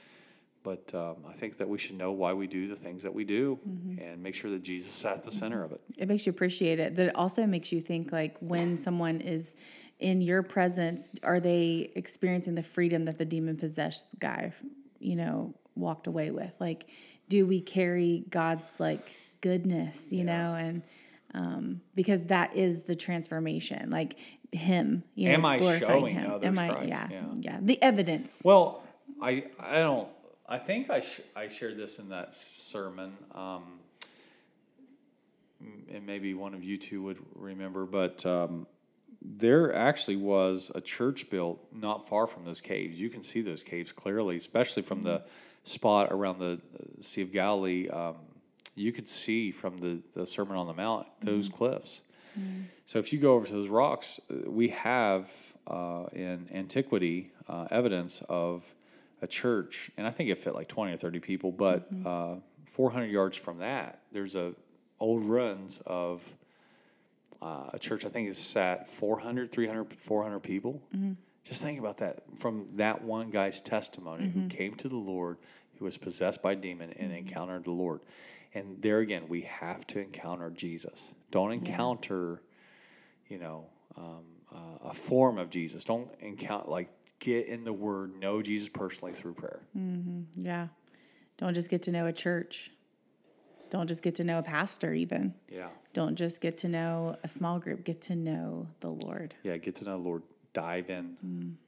But 0.66 0.92
um, 0.96 1.18
I 1.28 1.32
think 1.32 1.58
that 1.58 1.68
we 1.68 1.78
should 1.78 1.96
know 1.96 2.10
why 2.10 2.32
we 2.32 2.48
do 2.48 2.66
the 2.66 2.74
things 2.74 3.04
that 3.04 3.14
we 3.14 3.22
do, 3.22 3.56
and 4.02 4.20
make 4.20 4.34
sure 4.34 4.50
that 4.50 4.64
Jesus 4.64 4.98
is 4.98 5.04
at 5.04 5.22
the 5.22 5.30
center 5.30 5.62
of 5.62 5.70
it. 5.70 5.80
It 5.96 6.08
makes 6.08 6.26
you 6.26 6.30
appreciate 6.30 6.80
it. 6.80 6.96
That 6.96 7.06
it 7.10 7.14
also 7.14 7.46
makes 7.46 7.70
you 7.70 7.80
think 7.80 8.10
like 8.10 8.36
when 8.40 8.76
someone 8.76 9.20
is 9.20 9.54
in 10.00 10.20
your 10.20 10.42
presence, 10.42 11.12
are 11.22 11.38
they 11.38 11.92
experiencing 11.94 12.56
the 12.56 12.64
freedom 12.64 13.04
that 13.04 13.16
the 13.16 13.24
demon 13.24 13.56
possessed 13.56 14.18
guy, 14.18 14.54
you 14.98 15.14
know, 15.14 15.54
walked 15.76 16.08
away 16.08 16.32
with? 16.32 16.56
Like, 16.58 16.88
do 17.28 17.46
we 17.46 17.60
carry 17.60 18.24
God's 18.28 18.80
like 18.80 19.16
goodness, 19.42 20.12
you 20.12 20.24
know, 20.24 20.56
and 20.58 20.82
um, 21.32 21.80
because 21.94 22.24
that 22.24 22.56
is 22.56 22.82
the 22.82 22.96
transformation, 22.96 23.90
like 23.90 24.18
Him, 24.50 25.04
you 25.14 25.28
know, 25.28 25.34
Am 25.34 25.44
I 25.44 25.60
showing 25.78 26.16
Him. 26.16 26.28
others 26.28 26.48
Am 26.48 26.58
I? 26.58 26.72
Christ? 26.72 26.88
Yeah, 26.88 27.08
Yeah. 27.08 27.24
yeah, 27.36 27.58
The 27.62 27.80
evidence. 27.80 28.42
Well, 28.44 28.82
I 29.22 29.44
I 29.60 29.78
don't. 29.78 30.08
I 30.48 30.58
think 30.58 30.90
I 30.90 31.00
sh- 31.00 31.22
I 31.34 31.48
shared 31.48 31.76
this 31.76 31.98
in 31.98 32.10
that 32.10 32.32
sermon, 32.32 33.16
um, 33.34 33.80
and 35.92 36.06
maybe 36.06 36.34
one 36.34 36.54
of 36.54 36.62
you 36.62 36.78
two 36.78 37.02
would 37.02 37.18
remember. 37.34 37.84
But 37.84 38.24
um, 38.24 38.66
there 39.20 39.74
actually 39.74 40.16
was 40.16 40.70
a 40.74 40.80
church 40.80 41.30
built 41.30 41.60
not 41.72 42.08
far 42.08 42.26
from 42.26 42.44
those 42.44 42.60
caves. 42.60 43.00
You 43.00 43.10
can 43.10 43.22
see 43.22 43.40
those 43.40 43.64
caves 43.64 43.90
clearly, 43.90 44.36
especially 44.36 44.82
from 44.82 45.02
the 45.02 45.22
spot 45.64 46.08
around 46.12 46.38
the 46.38 46.52
uh, 46.52 47.02
Sea 47.02 47.22
of 47.22 47.32
Galilee. 47.32 47.88
Um, 47.88 48.14
you 48.76 48.92
could 48.92 49.08
see 49.08 49.50
from 49.50 49.78
the, 49.78 50.00
the 50.14 50.26
Sermon 50.26 50.56
on 50.56 50.66
the 50.66 50.74
Mount 50.74 51.06
those 51.20 51.48
cliffs. 51.48 52.02
So 52.84 52.98
if 52.98 53.14
you 53.14 53.18
go 53.18 53.34
over 53.34 53.46
to 53.46 53.52
those 53.52 53.68
rocks, 53.68 54.20
uh, 54.30 54.50
we 54.50 54.68
have 54.68 55.32
uh, 55.66 56.04
in 56.12 56.48
antiquity 56.52 57.30
uh, 57.48 57.66
evidence 57.70 58.22
of 58.28 58.62
a 59.26 59.28
church, 59.28 59.90
and 59.96 60.06
I 60.06 60.10
think 60.10 60.30
it 60.30 60.38
fit 60.38 60.54
like 60.54 60.68
twenty 60.68 60.92
or 60.92 60.96
thirty 60.96 61.20
people. 61.20 61.50
But 61.52 61.88
uh, 62.04 62.36
four 62.64 62.90
hundred 62.90 63.10
yards 63.10 63.36
from 63.36 63.58
that, 63.58 64.02
there's 64.12 64.36
a 64.36 64.54
old 65.00 65.24
runs 65.24 65.82
of 65.84 66.22
uh, 67.42 67.70
a 67.72 67.78
church. 67.78 68.04
I 68.04 68.08
think 68.08 68.28
it's 68.28 68.38
sat 68.38 68.88
400, 68.88 69.50
300, 69.52 69.92
400 69.92 70.40
people. 70.40 70.80
Just 71.44 71.62
think 71.62 71.78
about 71.78 71.98
that 71.98 72.22
from 72.38 72.66
that 72.76 73.02
one 73.02 73.30
guy's 73.30 73.60
testimony 73.60 74.28
who 74.28 74.48
came 74.48 74.74
to 74.76 74.88
the 74.88 74.96
Lord, 74.96 75.36
who 75.78 75.84
was 75.84 75.98
possessed 75.98 76.40
by 76.42 76.52
a 76.52 76.56
demon 76.56 76.92
and 76.98 77.12
encountered 77.12 77.64
the 77.64 77.72
Lord. 77.72 78.00
And 78.54 78.80
there 78.80 79.00
again, 79.00 79.24
we 79.28 79.42
have 79.42 79.86
to 79.88 80.00
encounter 80.00 80.50
Jesus. 80.50 81.12
Don't 81.30 81.52
encounter, 81.52 82.42
you 83.28 83.38
know, 83.38 83.66
um, 83.96 84.24
uh, 84.52 84.88
a 84.88 84.94
form 84.94 85.38
of 85.38 85.50
Jesus. 85.50 85.84
Don't 85.84 86.08
encounter 86.20 86.70
like 86.70 86.88
get 87.18 87.46
in 87.46 87.64
the 87.64 87.72
Word, 87.72 88.18
know 88.20 88.42
Jesus 88.42 88.68
personally 88.68 89.12
through 89.12 89.34
prayer. 89.34 89.60
Yeah. 90.34 90.68
Don't 91.36 91.54
just 91.54 91.68
get 91.70 91.82
to 91.82 91.92
know 91.92 92.06
a 92.06 92.12
church. 92.12 92.70
Don't 93.68 93.88
just 93.88 94.02
get 94.02 94.14
to 94.16 94.24
know 94.24 94.38
a 94.38 94.42
pastor, 94.42 94.94
even. 94.94 95.34
Yeah, 95.50 95.68
Don't 95.92 96.14
just 96.14 96.40
get 96.40 96.56
to 96.58 96.68
know 96.68 97.16
a 97.24 97.28
small 97.28 97.58
group. 97.58 97.84
Get 97.84 98.00
to 98.02 98.14
know 98.14 98.68
the 98.80 98.90
Lord. 98.90 99.34
yeah. 99.42 99.56
Get 99.56 99.74
to 99.76 99.84
know 99.84 99.98
the 99.98 100.08
Lord. 100.08 100.22
Dive 100.52 100.88
in. 100.88 101.58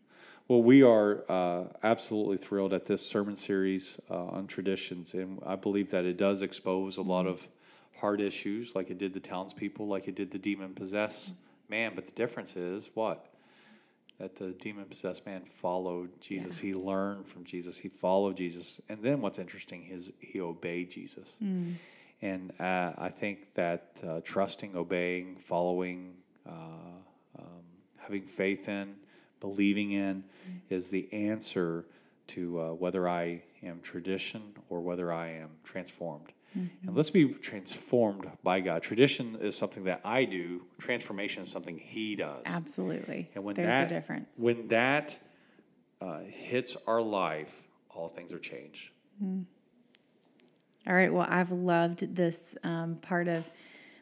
Well, 0.47 0.63
we 0.63 0.83
are 0.83 1.25
uh, 1.29 1.65
absolutely 1.83 2.39
thrilled 2.39 2.73
at 2.73 2.87
this 2.87 3.07
sermon 3.07 3.37
series 3.37 4.01
uh, 4.11 4.15
on 4.29 4.47
traditions, 4.47 5.13
and 5.13 5.41
I 5.45 5.57
believe 5.57 5.91
that 5.91 6.07
it 6.07 6.17
does 6.17 6.41
expose 6.41 6.97
a 6.97 7.03
lot 7.03 7.27
of 7.27 7.47
hard 8.01 8.23
issues, 8.23 8.75
like 8.75 8.89
it 8.91 8.97
did 8.97 9.13
the 9.13 9.21
townspeople, 9.21 9.87
like 9.87 10.09
it 10.09 10.15
did 10.15 10.31
the 10.31 10.39
demon 10.39 10.73
possessed 10.73 11.35
man. 11.69 11.93
But 11.95 12.07
the 12.07 12.13
difference 12.13 12.57
is 12.57 12.91
what? 12.95 13.27
That 14.19 14.35
the 14.35 14.51
demon 14.51 14.87
possessed 14.87 15.25
man 15.27 15.43
followed 15.45 16.11
Jesus. 16.21 16.59
He 16.59 16.75
learned 16.75 17.27
from 17.29 17.45
Jesus. 17.45 17.79
He 17.79 17.89
followed 17.89 18.37
Jesus. 18.37 18.81
And 18.89 19.01
then 19.03 19.21
what's 19.21 19.39
interesting 19.39 19.87
is 19.89 20.13
he 20.19 20.41
obeyed 20.41 20.91
Jesus. 20.91 21.37
And 22.21 22.53
uh, 22.61 22.93
I 22.99 23.11
think 23.11 23.55
that 23.55 23.93
uh, 24.07 24.21
trusting, 24.25 24.75
obeying, 24.75 25.37
following, 25.37 26.15
uh, 26.45 26.53
um, 27.39 27.63
having 27.97 28.23
faith 28.23 28.69
in, 28.69 28.97
believing 29.41 29.93
in 29.93 30.25
is 30.69 30.89
the 30.89 31.09
answer 31.13 31.85
to 32.29 32.61
uh, 32.61 32.73
whether 32.73 33.09
I 33.09 33.43
am 33.63 33.81
tradition 33.83 34.43
or 34.69 34.81
whether 34.81 35.13
I 35.13 35.29
am 35.31 35.51
transformed. 35.63 36.33
And 36.55 36.97
let's 36.97 37.11
be 37.11 37.29
transformed 37.29 38.29
by 38.43 38.61
God. 38.61 38.83
Tradition 38.83 39.37
is 39.41 39.57
something 39.57 39.85
that 39.85 40.01
I 40.05 40.25
do, 40.25 40.63
transformation 40.79 41.43
is 41.43 41.51
something 41.51 41.79
He 41.79 42.17
does. 42.17 42.43
Absolutely. 42.47 43.31
And 43.35 43.45
when 43.45 43.55
There's 43.55 43.69
that, 43.69 43.89
the 43.89 43.95
difference. 43.95 44.39
When 44.41 44.69
that 44.69 45.19
uh, 46.01 46.21
hits 46.21 46.77
our 46.87 47.03
life, 47.03 47.63
all 47.91 48.09
things 48.09 48.33
are 48.33 48.39
changed. 48.39 48.91
All 49.21 50.95
right. 50.95 51.13
Well, 51.13 51.27
I've 51.29 51.51
loved 51.51 52.15
this 52.15 52.57
um, 52.65 52.97
part 52.97 53.29
of 53.29 53.51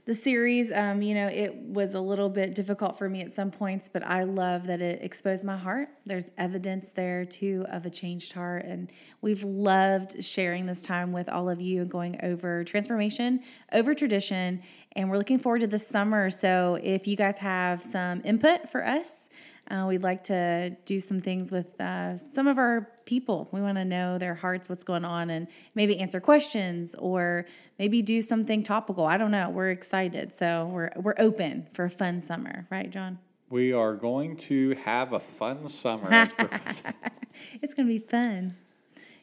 the 0.07 0.15
series. 0.15 0.71
Um, 0.71 1.03
you 1.03 1.15
know, 1.15 1.27
it 1.27 1.55
was 1.55 1.95
a 1.95 2.01
little 2.01 2.29
bit 2.29 2.55
difficult 2.55 2.97
for 2.97 3.09
me 3.11 3.21
at 3.23 3.31
some 3.31 3.51
points, 3.51 3.89
but 3.89 4.05
I 4.05 4.23
love 4.23 4.69
that 4.69 4.81
it 4.81 5.03
exposed 5.03 5.45
my 5.45 5.57
heart. 5.57 5.89
There's 6.05 6.31
evidence 6.39 6.93
there 6.93 7.25
too 7.25 7.67
of 7.71 7.85
a 7.87 7.91
changed 7.91 8.33
heart. 8.33 8.65
And 8.65 8.91
we've 9.21 9.43
loved 9.43 10.25
sharing 10.25 10.67
this 10.67 10.85
time 10.85 11.13
with 11.13 11.29
all 11.29 11.51
of 11.51 11.61
you 11.61 11.83
and 11.83 11.91
going 11.91 12.21
over 12.23 12.63
transformation, 12.63 13.41
over 13.73 13.95
tradition. 13.95 14.63
And 14.93 15.11
we're 15.11 15.19
looking 15.19 15.41
forward 15.41 15.63
to 15.63 15.67
this 15.67 15.87
summer. 15.87 16.31
So 16.31 16.79
if 16.81 17.09
you 17.09 17.17
guys 17.17 17.39
have 17.39 17.83
some 17.83 18.23
input 18.25 18.71
for 18.71 18.87
us, 18.87 19.29
Uh, 19.71 19.87
we'd 19.89 20.03
like 20.03 20.25
to 20.25 20.71
do 20.85 21.01
some 21.01 21.21
things 21.21 21.51
with 21.51 21.81
uh, 21.81 22.17
some 22.17 22.47
of 22.47 22.59
our 22.59 22.93
people. 23.05 23.49
We 23.53 23.61
want 23.61 23.79
to 23.79 23.85
know 23.85 24.19
their 24.19 24.35
hearts, 24.35 24.69
what's 24.69 24.85
going 24.85 25.05
on, 25.05 25.31
and 25.31 25.49
maybe 25.75 25.99
answer 25.99 26.21
questions 26.21 26.95
or 26.97 27.47
maybe 27.79 28.03
do 28.03 28.21
something 28.21 28.63
topical. 28.63 29.07
I 29.07 29.17
don't 29.17 29.31
know. 29.31 29.51
We're 29.51 29.71
excited, 29.71 30.33
so 30.33 30.71
we're 30.73 30.91
we're 30.97 31.15
open 31.19 31.67
for 31.73 31.85
a 31.85 31.91
fun 31.91 32.21
summer, 32.21 32.67
right, 32.71 32.91
John? 32.91 33.19
We 33.49 33.73
are 33.73 33.95
going 33.95 34.37
to 34.37 34.75
have 34.75 35.13
a 35.13 35.21
fun 35.21 35.69
summer. 35.69 36.09
it's 36.43 37.75
going 37.75 37.87
to 37.89 37.93
be 37.93 37.99
fun. 37.99 38.53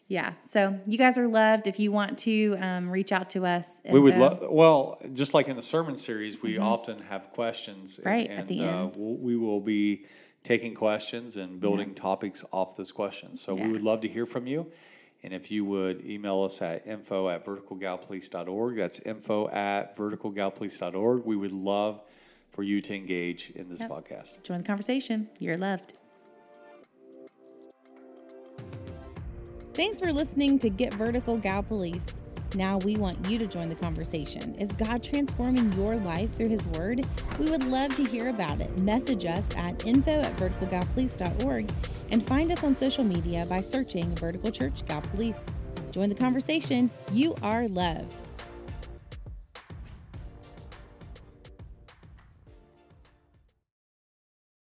Yeah. 0.08 0.34
So 0.42 0.80
you 0.86 0.98
guys 0.98 1.18
are 1.18 1.28
loved. 1.28 1.68
If 1.68 1.80
you 1.80 1.92
want 1.92 2.20
to 2.20 2.56
um, 2.60 2.90
reach 2.90 3.12
out 3.12 3.32
to 3.32 3.46
us, 3.46 3.82
we 3.90 4.00
would 4.00 4.16
love. 4.16 4.44
Well, 4.50 5.02
just 5.14 5.34
like 5.34 5.48
in 5.48 5.56
the 5.56 5.64
sermon 5.64 5.98
series, 5.98 6.42
we 6.42 6.54
mm-hmm. 6.54 6.64
often 6.64 7.02
have 7.02 7.32
questions. 7.32 8.00
Right 8.06 8.30
and, 8.30 8.40
at 8.40 8.48
the 8.48 8.64
uh, 8.64 8.86
end, 8.86 8.96
we 8.96 9.36
will 9.38 9.60
be 9.60 10.06
taking 10.44 10.74
questions 10.74 11.38
and 11.38 11.60
building 11.60 11.90
yeah. 11.90 11.96
topics 11.96 12.44
off 12.52 12.76
those 12.76 12.92
questions. 12.92 13.42
So 13.42 13.56
yeah. 13.58 13.66
we 13.66 13.74
would 13.74 13.84
love 13.84 14.02
to 14.02 14.08
hear 14.08 14.26
from 14.26 14.48
you. 14.48 14.72
And 15.24 15.34
if 15.34 15.50
you 15.50 15.64
would 15.64 16.06
email 16.06 16.42
us 16.44 16.62
at 16.62 16.86
info 16.86 17.30
at 17.30 17.46
verticalgallipolis.org, 17.46 18.76
that's 18.76 19.00
info 19.00 19.48
at 19.50 19.96
verticalgallipolis.org. 19.96 21.26
We 21.26 21.38
would 21.38 21.54
love 21.54 22.02
for 22.52 22.64
you 22.64 22.82
to 22.82 22.94
engage 22.94 23.52
in 23.52 23.70
this 23.70 23.82
yep. 23.82 23.90
podcast. 23.90 24.44
Join 24.44 24.60
the 24.60 24.64
conversation. 24.66 25.30
You're 25.40 25.58
loved. 25.58 25.98
Thanks 29.74 30.00
for 30.00 30.14
listening 30.14 30.60
to 30.60 30.70
Get 30.70 30.94
Vertical 30.94 31.38
Gallipolis. 31.40 32.23
Now 32.56 32.78
we 32.80 32.98
want 32.98 33.30
you 33.30 33.40
to 33.40 33.48
join 33.48 33.70
the 33.70 33.76
conversation. 33.76 34.54
Is 34.56 34.72
God 34.74 35.04
transforming 35.04 35.74
your 35.74 35.96
life 35.98 36.34
through 36.36 36.50
His 36.50 36.66
Word? 36.68 37.06
We 37.40 37.50
would 37.50 37.64
love 37.64 37.96
to 37.96 38.04
hear 38.04 38.30
about 38.30 38.62
it. 38.62 38.78
Message 38.80 39.26
us 39.26 39.46
at 39.56 39.86
info 39.86 40.22
at 40.22 40.36
verticalgallipolis.org 40.38 41.72
and 42.12 42.26
find 42.26 42.52
us 42.52 42.64
on 42.64 42.76
social 42.76 43.04
media 43.04 43.46
by 43.48 43.62
searching 43.62 44.14
Vertical 44.16 44.52
Church 44.52 44.86
Gal. 44.86 45.04
Join 45.92 46.10
the 46.10 46.16
conversation. 46.16 46.90
You 47.12 47.36
are 47.42 47.68
loved. 47.68 48.33